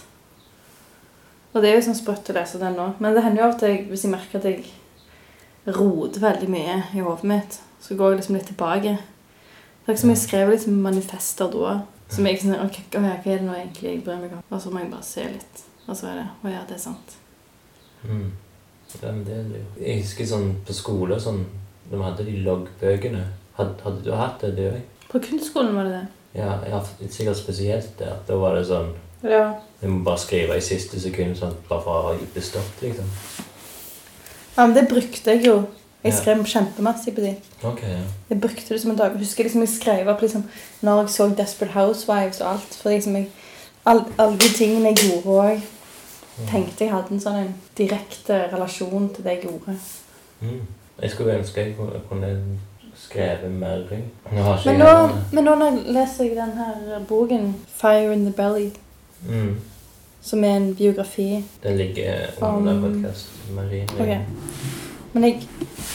[1.54, 2.92] Og det er jo sånn sprøtt å lese den nå.
[2.98, 4.64] Men det hender jo at jeg- hvis jeg merker at jeg
[5.66, 8.98] roter veldig mye i hodet mitt, så går jeg liksom litt tilbake.
[9.82, 11.74] Det er ikke som jeg skrev liksom manifester da.
[12.12, 14.44] Som jeg ikke sånn ok, å Hva er det nå egentlig jeg bryr meg om?
[14.50, 15.64] Og så må jeg bare se litt.
[15.88, 17.18] Og så er det Å ja, det er sant.
[18.04, 18.30] Mm.
[19.00, 19.68] Ja, men det er det jo.
[19.80, 21.44] Jeg husker sånn på skole sånn sånn,
[21.90, 23.22] de hadde de loggbøkene.
[23.56, 25.06] Hadde, hadde du hatt det, du òg?
[25.12, 26.06] På kunstskolen var det det.
[26.40, 28.16] Ja, ja, sikkert spesielt der.
[28.28, 29.52] Da var det sånn Ja.
[29.80, 33.06] Du må bare skrive i siste sekund sånn, bare for å ha bestått, liksom.
[34.56, 35.60] ja men det brukte jeg jo.
[36.04, 37.36] Jeg skrev kjempemasse på de.
[37.62, 37.98] Okay, ja.
[38.30, 39.10] Jeg brukte det som en dag.
[39.12, 40.44] Jeg husker liksom jeg skrev opp liksom,
[40.82, 42.78] når jeg så Desperate Housewives og alt.
[42.82, 43.28] For liksom jeg,
[43.86, 45.62] all, alle de tingene jeg gjorde òg,
[46.50, 49.76] tenkte jeg hadde en sånn en direkte relasjon til det jeg gjorde.
[50.40, 50.60] Mm.
[51.02, 52.32] Jeg skulle ønske jeg kunne, kunne
[52.98, 53.84] skrevet mer.
[54.64, 54.92] Men nå,
[55.32, 58.72] men nå leser jeg den her boken, 'Fire in the Belly',
[59.28, 59.56] Mm.
[60.20, 61.44] som er en biografi.
[61.62, 63.06] Den ligger under Um.
[63.54, 63.82] Marie.
[64.00, 64.18] Ok.
[65.12, 65.42] Men jeg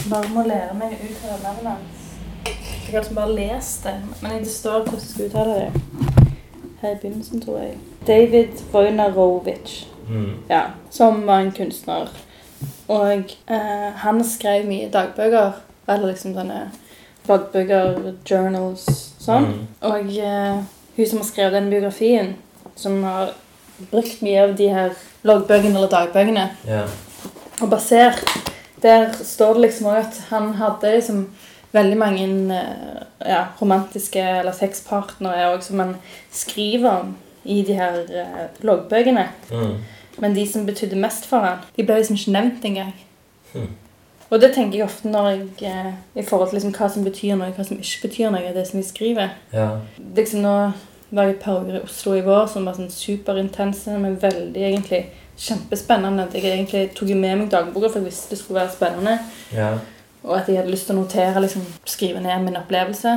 [0.09, 2.03] bare må lære meg å uttale navnet hans.
[2.45, 5.69] Jeg har liksom bare lest det, men det står hvordan jeg skal uttale det.
[6.81, 7.77] Her i begynnelsen, tror jeg.
[8.07, 9.87] David Wojnarowicz.
[10.07, 10.33] Mm.
[10.49, 10.61] Ja,
[10.93, 12.11] som var en kunstner.
[12.87, 15.57] Og eh, han skrev mye dagbøker.
[15.87, 16.61] Eller liksom sånne
[17.27, 17.97] dagbøker,
[18.27, 18.85] journals,
[19.23, 19.49] sånn.
[19.49, 19.63] Mm.
[19.89, 20.61] Og eh,
[20.97, 22.35] hun som har skrevet den biografien,
[22.75, 23.33] som har
[23.91, 24.93] brukt mye av de her
[25.27, 26.93] loggbøkene eller dagbøkene, yeah.
[27.61, 28.46] og basert
[28.81, 31.23] Der står det liksom også at han hadde liksom
[31.71, 35.95] veldig mange eh, ja, romantiske eller sexpartnere òg som han
[36.31, 37.15] skriver om
[37.47, 39.23] i de her uh, loggbøkene.
[39.51, 39.75] Mm.
[40.17, 42.95] Men de som betydde mest for han, de ble liksom ikke nevnt engang.
[43.53, 43.69] Mm.
[44.29, 47.37] Og det tenker jeg ofte når jeg, eh, i forhold til liksom hva som betyr
[47.39, 49.37] noe, hva som ikke betyr noe, det som jeg skriver.
[49.53, 49.69] Ja.
[50.17, 50.55] Liksom Nå
[51.15, 54.65] var jeg et par uker i Oslo i vår som var sånn superintense, men veldig
[54.71, 55.05] egentlig
[55.37, 56.27] kjempespennende.
[56.27, 59.19] At jeg egentlig tok med meg dagboka, for jeg visste det skulle være spennende.
[59.53, 59.77] ja.
[60.27, 63.13] Og at jeg hadde lyst til å notere, liksom skrive ned min opplevelse.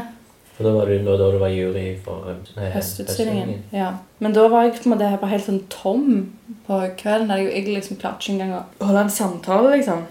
[0.54, 3.62] For da var du, da, da du var jury for nei, Høstutstillingen.
[3.72, 3.94] Ja.
[4.20, 6.10] Men da var jeg på en måte bare helt sånn tom
[6.66, 7.32] på kvelden.
[7.32, 10.04] Jeg, jeg liksom klarte ikke engang å holde en samtale, liksom.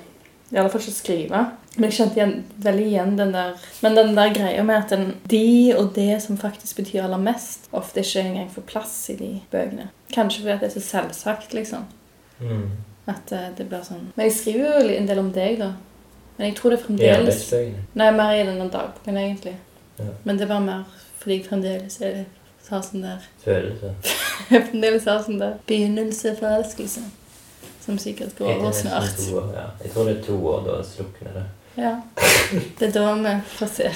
[0.49, 1.43] I alle fall ikke skrive.
[1.75, 2.33] Men jeg kjente igjen,
[2.65, 6.41] veldig igjen den der Men den der greia med at den, de og det som
[6.41, 9.91] faktisk betyr aller mest, ofte ikke engang får plass i de bøkene.
[10.15, 11.85] Kanskje fordi det er så selvsagt, liksom.
[12.39, 12.65] Mm.
[13.09, 15.73] At eh, det blir sånn Men jeg skriver jo en del om deg, da.
[16.37, 17.85] Men jeg tror det er fremdeles arbeidsbøkene.
[17.99, 19.55] Nei, mer i denne dagboken, egentlig.
[19.99, 20.11] Ja.
[20.23, 20.83] Men det var mer
[21.19, 22.19] fordi jeg fremdeles er,
[22.69, 23.93] har sånn der Følelse.
[24.49, 27.01] Jeg fremdeles har sånn der begynnelseforelskelse.
[27.83, 29.17] Som sikkert går over snart.
[29.17, 29.65] to år, ja.
[29.83, 31.43] Jeg tror det er to år, da slukner det.
[31.79, 31.91] Ja.
[32.79, 33.91] Det er da vi får se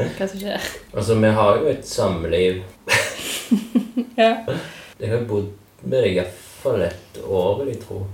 [0.00, 0.68] hva som skjer.
[0.94, 2.62] Altså, vi har jo et samliv.
[4.20, 4.34] Ja.
[5.00, 5.46] Jeg har bodd
[5.82, 6.18] med deg
[6.60, 8.06] iallfall et år, vil jeg tro.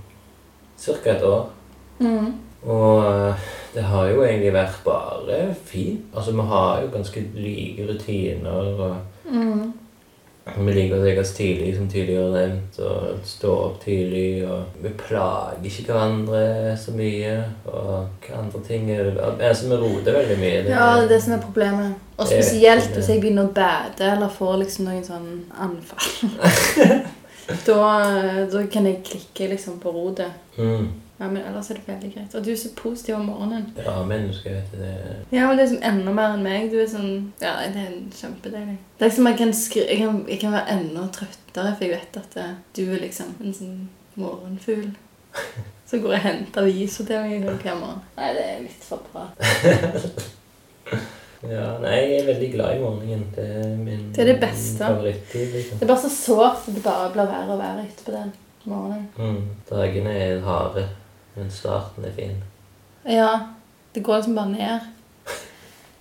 [0.77, 1.49] Cirka et år.
[1.99, 2.33] Mm.
[2.63, 6.05] Og eh, det har jo egentlig vært bare fint.
[6.15, 8.49] Altså, vi har jo ganske like rutiner.
[8.51, 8.95] og
[9.27, 9.73] Mm.
[10.57, 14.45] Vi liker å legge oss tidlig, som tidligere nevnt, og stå opp tidlig.
[14.47, 17.33] Og vi plager ikke hverandre så mye.
[17.65, 20.63] Og hva andre ting er det Altså, vi roter veldig mye.
[20.63, 21.93] Det, ja, det er det som er problemet.
[22.17, 25.29] Og spesielt hvis jeg begynner å bade eller får liksom noen sånn
[25.67, 27.03] anfall.
[27.47, 27.81] da,
[28.51, 30.31] da kan jeg klikke liksom på rotet.
[30.57, 30.87] Mm.
[31.19, 32.35] Ja, men ellers er det veldig greit.
[32.35, 33.73] Og du er så positiv om morgenen.
[33.77, 34.77] Ja, mennesker, vet du.
[34.77, 36.69] Det Ja, men det er som enda mer enn meg.
[36.71, 38.77] Du er sånn Ja, det er kjempedeilig.
[38.99, 41.95] Det er som jeg kan, skri jeg kan, jeg kan være enda trøttere, for jeg
[41.95, 43.79] vet at eh, du er liksom en sånn
[44.15, 44.91] morgenfugl.
[45.87, 48.01] Så går jeg og henter aviser til meg hver morgen.
[48.17, 49.29] Nei, det er litt for bra.
[51.43, 53.25] Ja, nei, jeg er veldig glad i morgenen.
[53.35, 54.77] Det er min Det er det beste.
[54.85, 55.51] favorittid.
[55.53, 55.77] liksom.
[55.79, 58.31] Det er bare så sårt at det bare blir verre og verre etterpå den
[58.65, 59.07] morgenen.
[59.17, 59.43] Mm.
[59.69, 60.87] Dagene er harde,
[61.35, 62.37] men starten er fin.
[63.05, 63.35] Ja.
[63.95, 64.79] Det går liksom bare ned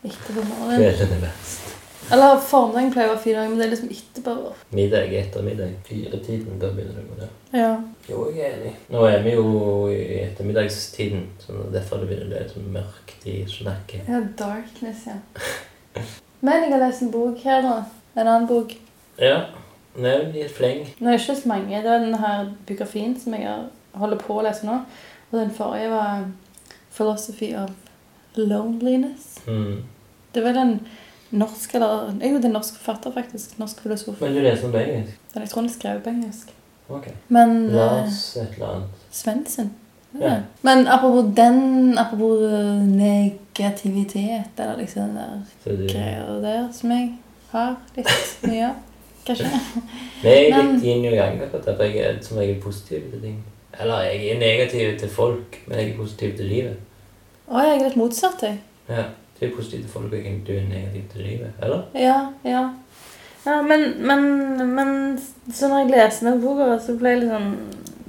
[0.05, 0.81] etterpå morgenen.
[0.81, 1.77] Kvelden er best.
[2.13, 4.53] Eller formiddagen pleier å være fin dager, men det er liksom etterpå.
[4.79, 5.73] Middag er ettermiddag.
[5.89, 7.33] Firetiden, da begynner det å gå ned.
[7.57, 7.71] Ja.
[8.07, 8.73] Jo, jeg er enig.
[8.95, 9.47] Nå er vi jo
[9.91, 14.07] i ettermiddagstiden, så derfor det begynner å bli litt mørkt i snakket.
[14.07, 15.19] ja, darkness, ja.
[16.47, 17.77] Men jeg har lest en bok her nå.
[18.15, 18.77] En annen bok.
[19.19, 19.41] Ja,
[19.97, 20.85] nevn i et fleng.
[21.01, 21.83] Nå er det ikke så mange.
[21.83, 23.57] Det var den her biografien som jeg
[23.97, 24.79] holder på å lese nå.
[25.33, 26.29] Og den forrige var
[26.93, 27.71] 'Philosophy of
[28.37, 29.41] Loneliness'.
[29.49, 29.83] Mm.
[30.35, 30.81] Det var en
[31.31, 33.59] norsk eller Jo, det er en norsk forfatter, faktisk.
[33.59, 34.21] Norsk filosof.
[34.21, 35.19] Men du leser om det engelsk?
[35.35, 36.53] Den er skrevet på engelsk.
[36.89, 37.09] Ok.
[37.29, 39.05] Men Lars et eller annet.
[39.11, 39.73] Svendsen.
[40.21, 40.27] Ja.
[40.27, 40.37] Ja.
[40.63, 45.15] Men apropos den Apropos eh, negativitet, eller liksom den
[45.65, 45.87] der du...
[45.93, 47.11] greier der som jeg
[47.51, 48.09] har litt
[48.43, 48.79] mye av.
[49.27, 49.51] Kanskje.
[50.23, 53.21] Men jeg er litt yin og yang akkurat der, jeg er som regel positiv til
[53.21, 53.45] ting.
[53.81, 56.77] Eller jeg er negativ til folk, men jeg er positiv til livet.
[57.49, 58.61] Å, jeg er litt motsatt, jeg.
[58.89, 59.03] Ja,
[59.41, 61.51] du er jo folk, og jeg- du er negativ til livet.
[61.63, 61.83] Eller?
[61.95, 62.71] Ja, ja.
[63.47, 65.19] ja men, men, men
[65.53, 67.57] så når jeg leste den boka, så ble jeg litt sånn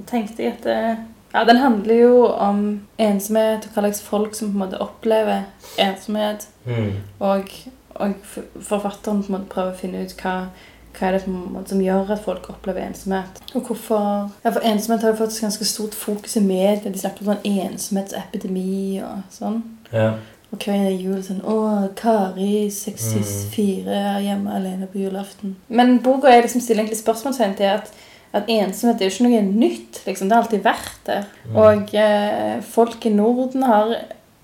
[0.08, 0.96] tenkte jeg at det,
[1.34, 5.42] ja, Den handler jo om ensomhet og hva slags folk som på en måte opplever
[5.78, 6.48] ensomhet.
[6.64, 6.94] Mm.
[7.20, 7.50] Og,
[7.94, 8.14] og
[8.64, 10.32] forfatteren på en måte prøver å finne ut hva,
[10.96, 13.42] hva er det måte som gjør at folk opplever ensomhet.
[13.54, 16.90] Og hvorfor Ja, for ensomhet har jo fått ganske stort fokus i media.
[16.92, 19.62] De snakker om sånn ensomhetsepidemi og sånn.
[19.92, 20.14] Ja.
[20.52, 23.88] Og hver jul sånn Å, Kari, 64, Mm.
[23.88, 25.56] er hjemme alene på julaften.
[25.68, 27.90] Men boka er liksom stiller egentlig spørsmålstegn til at,
[28.32, 30.00] at ensomhet er jo ikke noe nytt.
[30.06, 30.28] liksom.
[30.28, 31.24] Det har alltid vært der.
[31.50, 31.56] Mm.
[31.56, 33.92] Og eh, folk i Norden har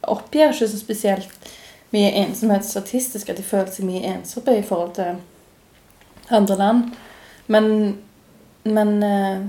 [0.03, 1.53] oppgir ikke så spesielt
[1.95, 5.15] mye ensomhet statistisk, at de føler seg mye ensomme i forhold til
[6.31, 6.93] andre land.
[7.47, 7.99] Men,
[8.65, 9.41] men, eh,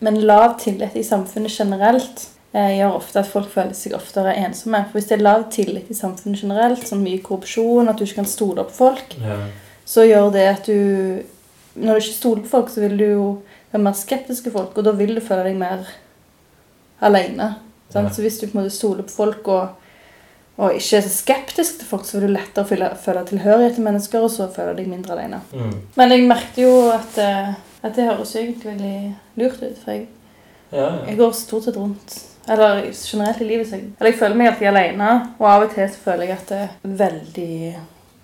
[0.00, 4.84] men lav tillit i samfunnet generelt gjør ofte at folk føler seg oftere ensomme.
[4.86, 8.20] For hvis det er lav tillit i samfunnet generelt, sånn mye korrupsjon, at du ikke
[8.20, 9.40] kan stole på folk, ja.
[9.88, 11.30] så gjør det at du
[11.74, 13.22] Når du ikke stoler på folk, så vil du jo
[13.72, 15.88] være mer skeptisk til folk, og da vil du føle deg mer
[17.02, 17.48] alene.
[17.90, 18.04] Ja.
[18.14, 19.72] Så hvis du på en måte stoler på folk og,
[20.54, 23.88] og ikke er så skeptisk til folk, så vil du lettere føle, føle tilhørighet til
[23.88, 25.40] mennesker, og så føler du deg mindre alene.
[25.50, 25.74] Mm.
[25.98, 27.50] Men jeg merket jo at, eh,
[27.82, 28.94] at det høres egentlig veldig
[29.42, 30.06] lurt ut, for jeg,
[30.70, 30.86] ja.
[31.08, 32.14] jeg går stort sett rundt
[32.48, 33.72] Eller generelt i livet.
[33.72, 36.58] Eller jeg føler meg alltid alene, og av og til så føler jeg at det
[36.60, 37.76] er veldig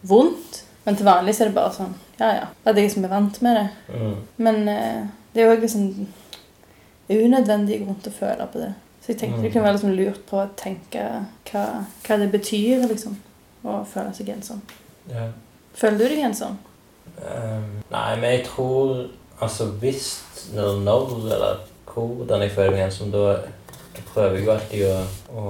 [0.03, 0.65] vondt.
[0.85, 2.47] Men til vanlig så er det bare sånn Ja, ja.
[2.69, 3.69] At jeg som er vant med det.
[3.89, 4.17] Mm.
[4.45, 5.03] Men eh,
[5.35, 6.07] det er jo òg liksom
[7.11, 8.73] unødvendig grunn til å føle på det.
[9.01, 9.53] Så jeg tenkte det Mm.
[9.53, 11.05] kunne være liksom lurt på å tenke
[11.51, 11.65] hva,
[12.07, 13.17] hva det betyr, liksom.
[13.65, 14.61] Å føle seg ensom.
[15.09, 15.29] Ja.
[15.75, 16.59] Føler du deg ensom?
[17.21, 19.09] Um, nei, men jeg tror
[19.43, 20.23] Altså hvis
[20.55, 21.57] Når, når eller
[21.95, 23.39] hvordan jeg føler meg ensom, da
[24.13, 24.97] prøver jeg jo alltid å,
[25.35, 25.45] å,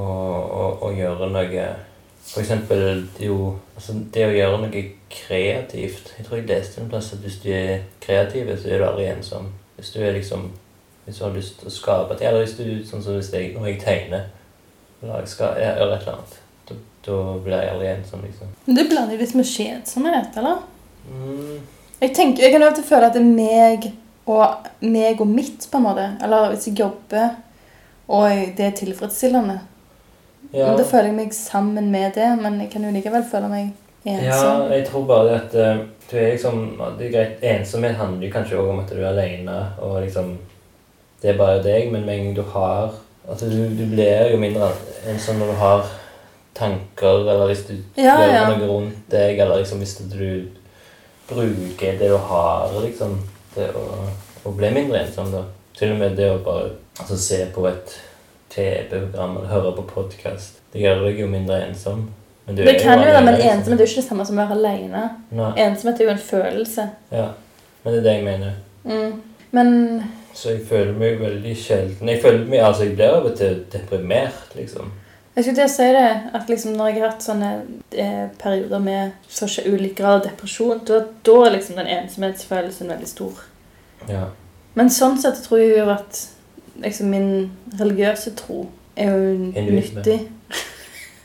[0.60, 1.68] å, å gjøre noe
[2.30, 6.90] For eksempel det, jo, altså det å gjøre noe kreativt Jeg tror jeg leste en
[6.92, 9.50] plass at hvis du er kreativ, så er du aldri ensom.
[9.76, 10.50] Hvis du liksom
[11.06, 13.72] Hvis du har lyst til å skape eller hvis du sånn som hvis jeg, når
[13.72, 14.28] jeg tegner
[15.00, 16.32] eller jeg skal gjøre et eller annet,
[16.68, 16.74] da,
[17.06, 18.48] da blir jeg aldri ensom, liksom.
[18.66, 20.58] Men du blander litt med kjedsomhet, eller?
[21.08, 21.62] Mm.
[22.02, 23.86] Jeg tenker, jeg kan og føle at det er meg
[24.28, 26.06] og, meg og mitt, på en måte.
[26.24, 27.32] Eller hvis jeg jobber,
[28.10, 29.60] og det er tilfredsstillende.
[30.52, 30.66] Ja.
[30.66, 33.72] Men Da føler jeg meg sammen med det, men jeg kan jo likevel føle meg
[34.04, 34.24] ensom.
[34.26, 36.62] Ja, jeg tror bare det at eh, du er liksom
[36.98, 40.38] Det er greit, Ensomhet handler jo kanskje også om at du er alene, og liksom
[41.22, 42.94] Det er bare deg, men med en gang du har
[43.28, 44.72] Altså, du, du blir jo mindre
[45.06, 45.90] ensom når du har
[46.56, 48.48] tanker, eller hvis du Ja, gjør ja.
[48.48, 50.48] noe rundt deg, eller liksom hvis du
[51.28, 53.20] bruker det du har, liksom,
[53.54, 53.84] til å,
[54.44, 55.44] å bli mindre ensom, da.
[55.78, 57.96] Til og med det å bare altså, se på et
[58.50, 60.60] TV-program eller høre på podkast.
[60.72, 62.08] Det gjør deg jo mindre ensom.
[62.46, 63.58] Men du Det kan jo være, men liksom.
[63.58, 65.02] ensomhet er jo ikke det samme som å være alene.
[65.56, 66.86] Ensomhet er jo en følelse.
[67.12, 67.26] Ja,
[67.82, 68.56] men det er det jeg mener.
[68.84, 69.12] Mm.
[69.50, 70.02] Men
[70.34, 73.64] Så jeg føler meg veldig sjelden Jeg føler meg, altså jeg blir av og til
[73.72, 74.92] deprimert, liksom.
[75.34, 77.50] jeg skulle til å si det, at liksom når jeg har hatt sånne
[77.92, 82.92] eh, perioder med så ikke ulik grad av depresjon, da, da er liksom den ensomhetsfølelsen
[82.94, 83.42] veldig stor.
[84.08, 84.24] Ja.
[84.78, 86.22] Men sånn sett tror jeg jo at
[86.82, 87.50] liksom min
[87.80, 88.66] religiøse tro
[88.96, 90.00] er jo Hinduisme.
[90.00, 90.20] nyttig.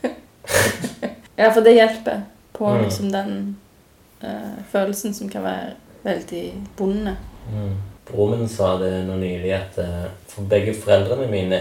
[1.38, 2.20] ja, for det hjelper
[2.52, 2.84] på Mm.
[2.84, 3.56] liksom den
[4.22, 7.16] uh, følelsen som kan være veldig bondende.
[7.52, 7.74] Mm.
[8.10, 11.60] Broren min sa det nå nylig at uh, for begge foreldrene mine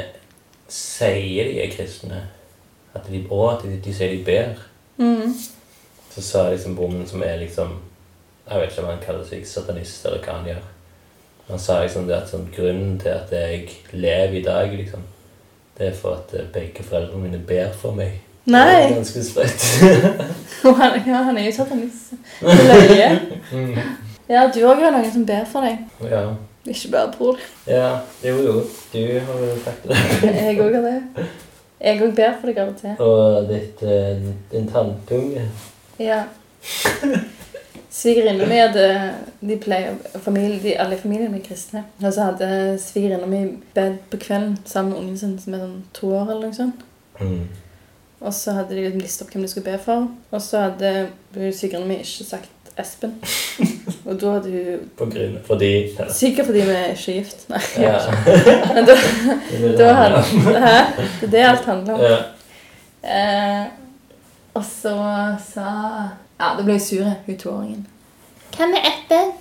[0.70, 2.22] sier de er kristne.
[2.96, 4.54] At de, og at de, de sier de ber.
[4.98, 5.34] Mm.
[6.16, 7.80] Så sa liksom broren min, som er liksom
[8.50, 10.66] Jeg vet ikke om han kaller seg satanist, eller hva han gjør.
[11.48, 15.04] Han sa liksom det at sånn, grunnen til at jeg lever i dag, liksom,
[15.78, 18.16] det er for at eh, begge foreldrene mine ber for meg.
[18.46, 18.64] Nei.
[18.66, 19.64] Det er ganske sprøtt.
[21.06, 22.14] Ja, han er jo satanist.
[22.42, 23.12] Løye.
[23.52, 23.78] Mm.
[24.30, 25.84] Ja, du òg har noen som ber for deg.
[26.10, 26.26] ja.
[26.66, 27.38] Ikke bare bror.
[27.70, 28.00] ja.
[28.26, 28.54] Jo, jo.
[28.94, 29.98] Du har jo sagt det.
[30.48, 31.28] Jeg òg har det.
[31.82, 32.96] Jeg òg ber for deg av og til.
[33.06, 35.46] Og ditt, uh, din tannpunge.
[36.02, 36.24] Ja.
[37.96, 38.88] Svigerinna mi hadde
[39.40, 41.86] de pleier, familie, de, Alle i familien er kristne.
[42.02, 42.48] Og så hadde
[42.84, 46.34] svigerinna mi bedt på kvelden sammen med ungen sin som er sånn to år.
[46.34, 46.82] eller noe sånt.
[47.22, 47.46] Mm.
[48.20, 50.10] Og så hadde de listet opp hvem de skulle be for.
[50.32, 50.92] Og så hadde
[51.38, 53.14] svigerinna mi ikke sagt Espen.
[54.10, 56.10] Og da hadde hun På grunn Fordi ja.
[56.12, 57.46] Sikkert fordi vi er ikke gift.
[57.48, 57.62] Nei.
[57.80, 57.96] Ja.
[58.76, 58.98] Men da,
[59.80, 60.24] da hadde.
[60.66, 60.76] Hæ?
[61.22, 62.04] Det er det alt handler om.
[62.04, 62.20] Ja.
[63.16, 63.66] Eh,
[64.56, 64.98] og så
[65.48, 65.72] sa
[66.40, 67.88] Ja, da ble jeg sur, hun toåringen.
[68.58, 69.32] Hvem er Espen?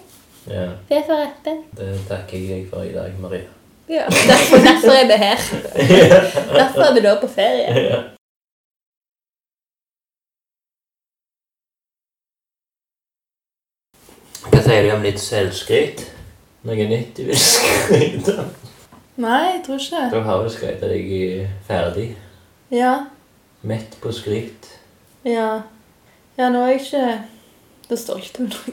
[0.47, 0.67] ja.
[0.89, 1.63] Be for Espen.
[1.79, 3.49] Det takker jeg deg for i dag, Maria.
[3.89, 5.41] Ja, derfor, derfor er vi her.
[6.59, 7.81] Derfor er vi da på ferie.
[7.91, 7.99] Ja.
[14.45, 16.05] Hva sier du om litt selvskryt?
[16.65, 18.53] Noe nytt du vil skryte av?
[19.21, 21.13] Nei, jeg tror ikke Da Du har vel skrytt deg
[21.69, 22.09] ferdig?
[22.75, 22.95] Ja,
[23.65, 24.73] Mett på skryt?
[25.25, 25.63] ja.
[26.39, 27.01] Ja, nå er jeg ikke
[27.87, 28.73] så stolt av noe.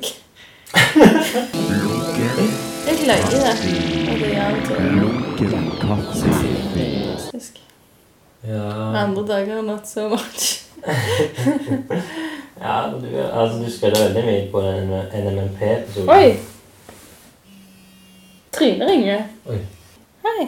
[2.81, 3.51] Jeg løyer det.
[4.09, 4.61] Og det av og
[5.37, 5.51] til
[8.41, 8.65] Ja.
[9.03, 10.65] Andre dager not so much.
[12.65, 16.09] ja du, altså, du spiller veldig mye på den NMNP-episoden.
[16.09, 16.39] Oi!
[18.51, 19.23] Trine ringer.
[19.45, 19.59] Oi.
[20.25, 20.47] Hei.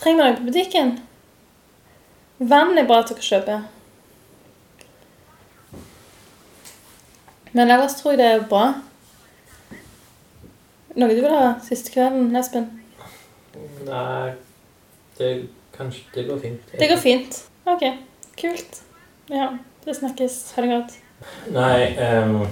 [0.00, 0.96] Trenger dere på butikken?
[2.38, 3.60] Vann er bra til å kjøpe.
[7.54, 8.64] Men ellers tror jeg det er bra.
[10.98, 12.66] Noe du vil ha siste kvelden, Espen?
[13.86, 14.32] Nei,
[15.18, 15.28] det,
[15.76, 16.74] kanskje, det går fint.
[16.80, 17.38] Det går fint.
[17.70, 17.84] Ok,
[18.40, 18.80] kult.
[19.30, 19.52] Ja,
[19.86, 20.40] det snakkes.
[20.56, 20.98] Ha det godt.
[21.54, 22.42] Nei, um,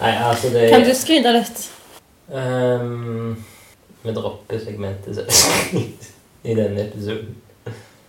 [0.00, 1.62] nei, altså det Kan du skryte litt?
[2.28, 3.36] Um,
[4.02, 5.22] Vi dropper segmentet
[6.50, 7.34] i denne episoden.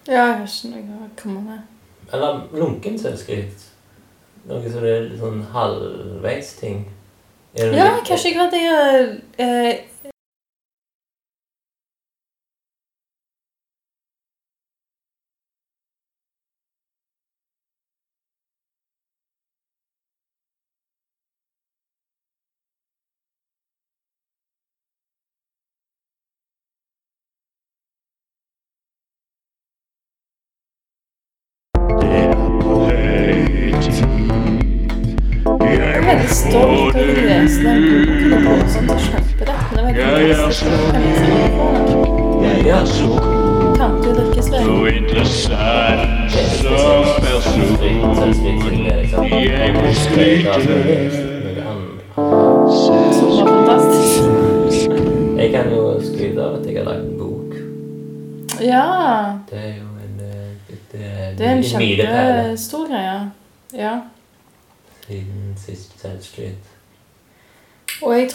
[0.07, 1.63] Ja, jeg har ikke noe å komme med.
[2.09, 3.69] Eller lunken selvskryt.
[4.47, 6.85] Noe som er litt sånn halvveis-ting.
[7.57, 8.61] Er Ja, kanskje jeg hadde
[9.43, 9.71] eh,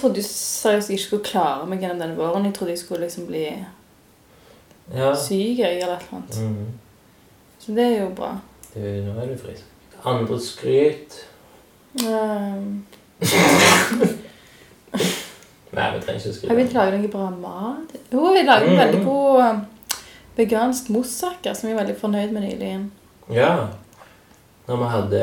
[0.02, 2.44] trodde seriøst jeg ikke skulle klare meg gjennom denne våren.
[2.50, 3.44] Jeg trodde jeg skulle liksom bli
[4.94, 5.14] Ja.
[5.16, 6.38] syk jeg, eller noe annet.
[6.42, 6.66] Mm.
[7.62, 8.32] Så det er jo bra.
[8.74, 9.64] Du, nå er du frisk.
[10.04, 11.20] Andre skryt
[11.92, 12.86] Um,
[15.72, 16.54] Nei, vi trenger ikke skryte.
[16.56, 17.92] vil ikke lage noe bra mat.
[18.12, 18.78] Jo, jeg lager Mm.
[18.78, 19.60] veldig god um,
[20.36, 22.90] vegansk moussaka som jeg er veldig fornøyd med nylig.
[23.32, 23.66] Ja.
[24.68, 25.20] Når vi hadde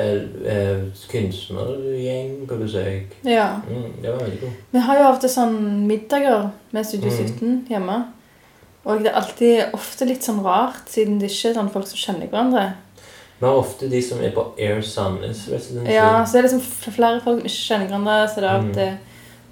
[0.52, 0.82] eh,
[1.12, 3.14] kunstnergjeng på besøk.
[3.24, 3.54] Ja.
[3.70, 4.58] Mm, det var veldig god.
[4.72, 7.18] Vi har jo til sånn middager med Studio Mm.
[7.18, 7.98] 17 hjemme.
[8.86, 11.98] Og det er alltid ofte litt sånn rart, siden det ikke er sånn folk som
[11.98, 12.74] kjenner hverandre.
[13.40, 15.94] Vi har ofte de som er på Air Sandnes Residency.
[15.94, 18.98] Ja, så det er liksom flere folk som ikke kjenner hverandre, så det er Mm.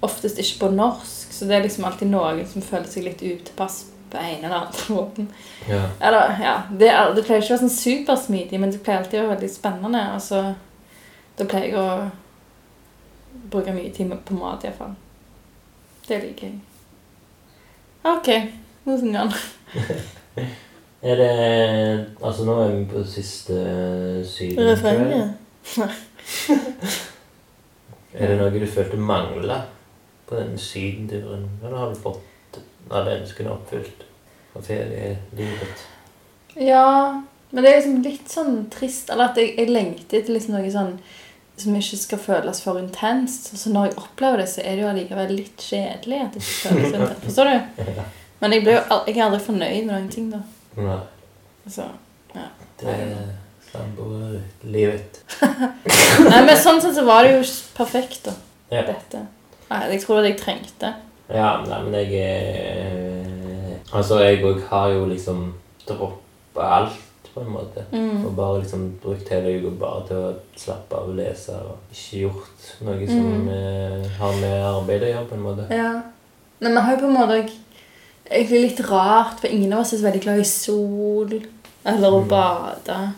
[0.02, 1.32] oftest ikke på norsk.
[1.32, 4.86] Så det er liksom alltid noen som føler seg litt utilpass på en eller annen
[4.96, 5.26] måte.
[5.68, 5.82] Ja.
[6.00, 9.20] Eller, ja, det, er, det pleier ikke å være sånn supersmidig, men det pleier alltid
[9.20, 10.04] å være veldig spennende.
[10.14, 10.42] Og så
[11.38, 12.10] da pleier jeg å
[13.52, 14.94] bruke mye tid på mat, iallfall.
[16.08, 16.58] Det liker jeg.
[18.08, 18.28] OK.
[18.88, 19.32] Nå synger han.
[20.98, 23.54] Er det Altså, nå er vi på siste
[24.26, 24.64] syden.
[24.66, 25.28] Refrenget.
[28.18, 29.60] Er det noe du følte mangla
[30.26, 31.44] på den sydenturen?
[31.62, 32.24] Eller har du fått
[32.90, 34.04] alle ønskene oppfylt
[34.52, 35.86] for ferielivet?
[36.58, 39.10] Ja, men det er liksom litt sånn trist.
[39.12, 40.94] Eller at jeg, jeg lengter etter liksom noe sånn
[41.58, 43.50] som ikke skal føles for intenst.
[43.58, 46.20] Så når jeg opplever det, så er det jo allikevel litt kjedelig.
[46.26, 47.24] at det ikke føles intenst.
[47.26, 48.02] Forstår du?
[48.42, 50.44] Men jeg, ble jo, jeg er aldri fornøyd med noen ting, da.
[50.78, 51.00] Nei.
[51.66, 51.88] Altså,
[52.78, 53.16] Det er
[53.72, 55.18] samboerlivet.
[56.30, 57.40] Nei, men sånn sett så var det jo
[57.74, 58.36] perfekt, da.
[58.70, 58.84] Ja.
[58.86, 59.24] Dette.
[59.68, 60.92] Nei, jeg tror at det jeg trengte.
[61.30, 65.54] Ja, nei, men jeg er Altså, jeg òg har jo liksom
[65.88, 66.98] droppa alt,
[67.34, 67.84] på en måte.
[67.92, 68.24] Mm.
[68.26, 71.54] Og bare liksom brukt hele uka bare til å slappe av og lese.
[71.54, 73.48] Og ikke gjort noe som Mm.
[73.48, 75.66] eh, har med arbeid å gjøre, på en måte.
[75.70, 76.02] Ja.
[76.60, 77.50] Nei, vi har jo på en måte
[78.30, 81.32] egentlig litt rart, for ingen av oss er så veldig glad i sol
[81.86, 82.28] eller å Mm.
[82.28, 83.12] bade.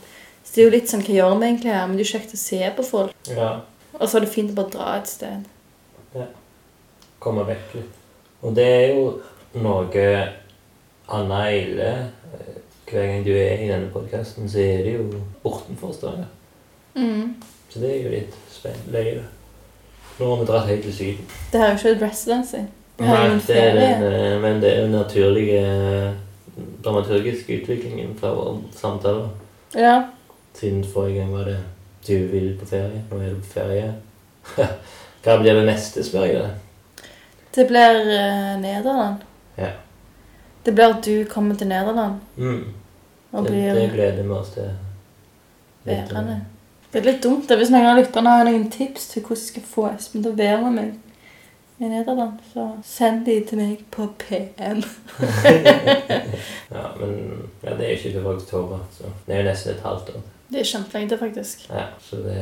[0.44, 1.86] Så det er jo litt sånn, hva gjør vi egentlig her?
[1.86, 3.14] Men det er jo kjekt å se på folk.
[3.26, 3.60] Ja.
[3.98, 5.44] Og så er det fint å bare dra et sted.
[6.14, 6.26] Ja.
[7.20, 7.94] Komme vekk litt.
[8.42, 9.04] Og det er jo
[9.60, 10.06] noe
[11.10, 12.56] Anna Eile eh,
[12.90, 16.30] Hver gang du er i denne podkasten, så er det jo bortenfor Stavanger.
[16.94, 17.36] Mm.
[17.70, 19.26] Så det er jo litt spennende.
[20.18, 21.28] Nå har vi dratt helt til Syden.
[21.52, 22.64] Det er jo ikke et residency.
[23.00, 26.16] Nei, det er den, eh, men det er den naturlige
[26.84, 29.28] dramaturgiske utviklingen fra våre samtaler.
[29.74, 30.02] Ja.
[30.54, 31.58] Siden forrige gang var det
[32.06, 33.04] du vil på ferie.
[33.10, 33.94] Nå er du på ferie.
[35.22, 36.69] Hva blir det neste, spør jeg deg.
[37.54, 39.16] Det blir uh, Nederland.
[39.58, 39.70] Ja.
[40.64, 42.64] Det blir at du kommer til Nederland Mm.
[43.32, 44.70] og Det, blir det gleder vi oss til.
[45.84, 46.40] værende.
[46.92, 47.56] Det er litt dumt det.
[47.58, 50.36] hvis noen av lytterne har noen tips til hvordan jeg skal få Espen til å
[50.36, 50.94] være med meg
[51.80, 54.82] i Nederland, så send de til meg på PM.
[56.70, 59.80] Ja, men ja, det er jo ikke til oktober, så det er jo nesten et
[59.84, 60.20] halvt år.
[60.50, 61.64] Det er kjempelenge faktisk.
[61.70, 62.36] Ja, så det,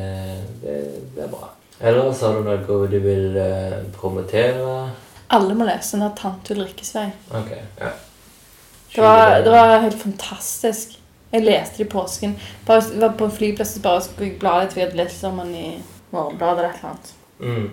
[0.62, 0.74] det,
[1.16, 1.48] det er bra.
[1.80, 4.90] Ellers sa du noe du vil eh, promotere?
[5.30, 7.08] Alle må lese der Tante Ulrikkes vei.
[7.30, 7.92] Okay, ja.
[8.94, 10.96] Det var, det var helt fantastisk.
[11.30, 12.34] Jeg leste det i påsken.
[12.66, 15.38] Bare var på en flyplass og bare skulle jeg bla litt, Vi hadde lest om
[15.42, 15.68] den i
[16.10, 17.12] Morgenbladet eller et eller annet.
[17.38, 17.68] Mm.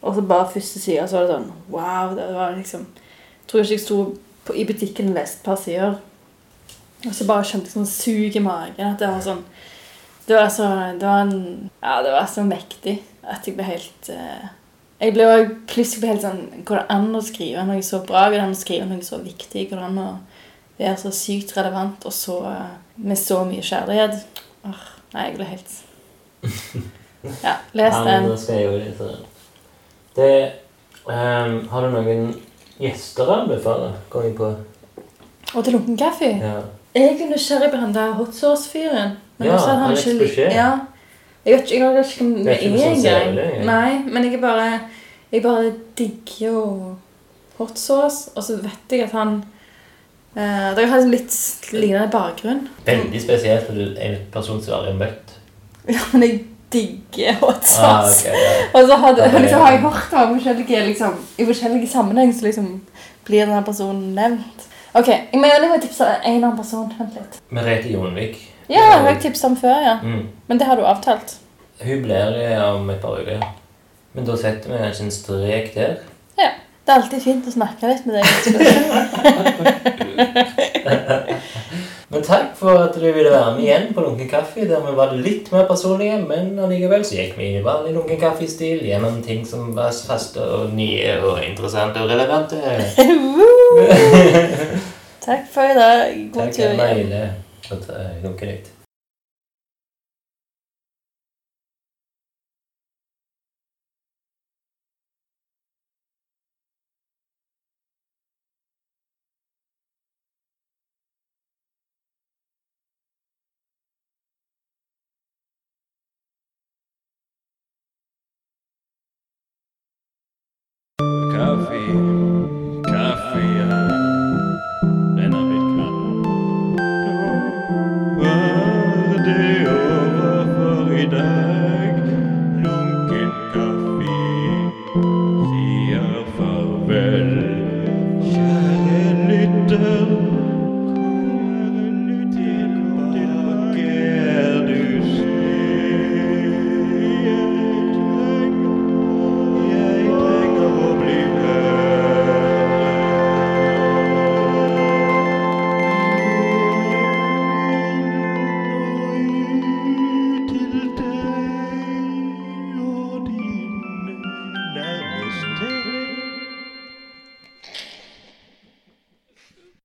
[0.00, 2.14] Og så bare første side, så var det sånn Wow.
[2.16, 3.98] Det var liksom Jeg tror ikke jeg sto
[4.46, 6.00] på, i butikken og leste et par sider.
[7.06, 8.94] Og så bare kjente jeg sånn sug i magen.
[8.94, 9.44] At det var sånn
[10.26, 14.10] Det var så Det var en Ja, det var så mektig at jeg ble helt
[14.12, 14.46] eh,
[15.00, 18.28] Jeg ble også, plutselig ble helt sånn Går det an å skrive noe så bra?
[18.28, 19.66] Går det an å skrive noe så viktig?
[19.70, 20.08] Går det an å
[20.80, 24.22] være så sykt relevant og så eh, med så mye kjærlighet?
[24.68, 25.76] Åh, nei, jeg ble helt
[27.44, 28.30] Ja, les Ja, men den.
[28.30, 29.24] da skal jeg jo lese den.
[30.16, 30.30] Det
[31.04, 32.30] um, Har du noen
[32.80, 33.90] gjester å anbefale?
[34.12, 34.48] Går jeg på.
[35.50, 36.30] Og til lunken kaffe.
[36.40, 36.54] Ja.
[36.96, 39.18] Jeg er nysgjerrig på han der hot sauce-fyren.
[39.38, 40.54] Men Ja, også han Alex ikke Boucher.
[40.54, 40.70] Ja.
[41.44, 43.64] Jeg vet ikke, jeg vet ikke om Det er sånn engang.
[43.64, 44.66] Nei, men jeg er bare
[45.32, 46.96] Jeg bare digger jo
[47.58, 48.30] hot sauce.
[48.36, 49.38] Og så vet jeg at han
[50.36, 52.66] eh, Dere har liksom litt lignende bakgrunn.
[52.86, 55.36] Veldig spesielt at du er en person som aldri har møtt.
[55.90, 58.50] Ja, men jeg digger hot Ah, okay, ja.
[58.76, 62.44] Og så hadde, er- liksom, har jeg hørt om forskjellige, liksom, i forskjellige sammenheng så
[62.46, 62.68] liksom
[63.26, 64.66] blir denne personen nevnt.
[64.94, 66.92] Ok, jeg mener jeg må tipse en annen person.
[66.98, 67.40] Vent litt.
[67.54, 68.36] Merete Jonvik.
[68.70, 69.96] Ja, jeg har tipset om før, ja.
[70.02, 70.28] Mm.
[70.46, 71.36] Men det har du avtalt.
[71.82, 73.42] Hun blir det om et par uker.
[74.12, 75.94] Men da setter vi kanskje en strek der.
[76.38, 76.50] Ja.
[76.86, 78.26] Det er alltid fint å snakke litt med deg.
[82.10, 84.64] Men takk for at du ville være med igjen på Lunken kaffe.
[84.66, 88.82] Der vi var litt mer personlige, men allikevel så gikk vi i vanlig Lunken kaffe-stil
[88.88, 92.58] gjennom ting som var faste og nye og interessante og relevante.
[95.28, 96.18] Takk for i dag.
[96.32, 96.82] God Takk, tur hjem.
[96.82, 97.22] Maile.
[97.70, 98.66] Og til Lunken Nytt.
[98.66, 98.79] Coffee.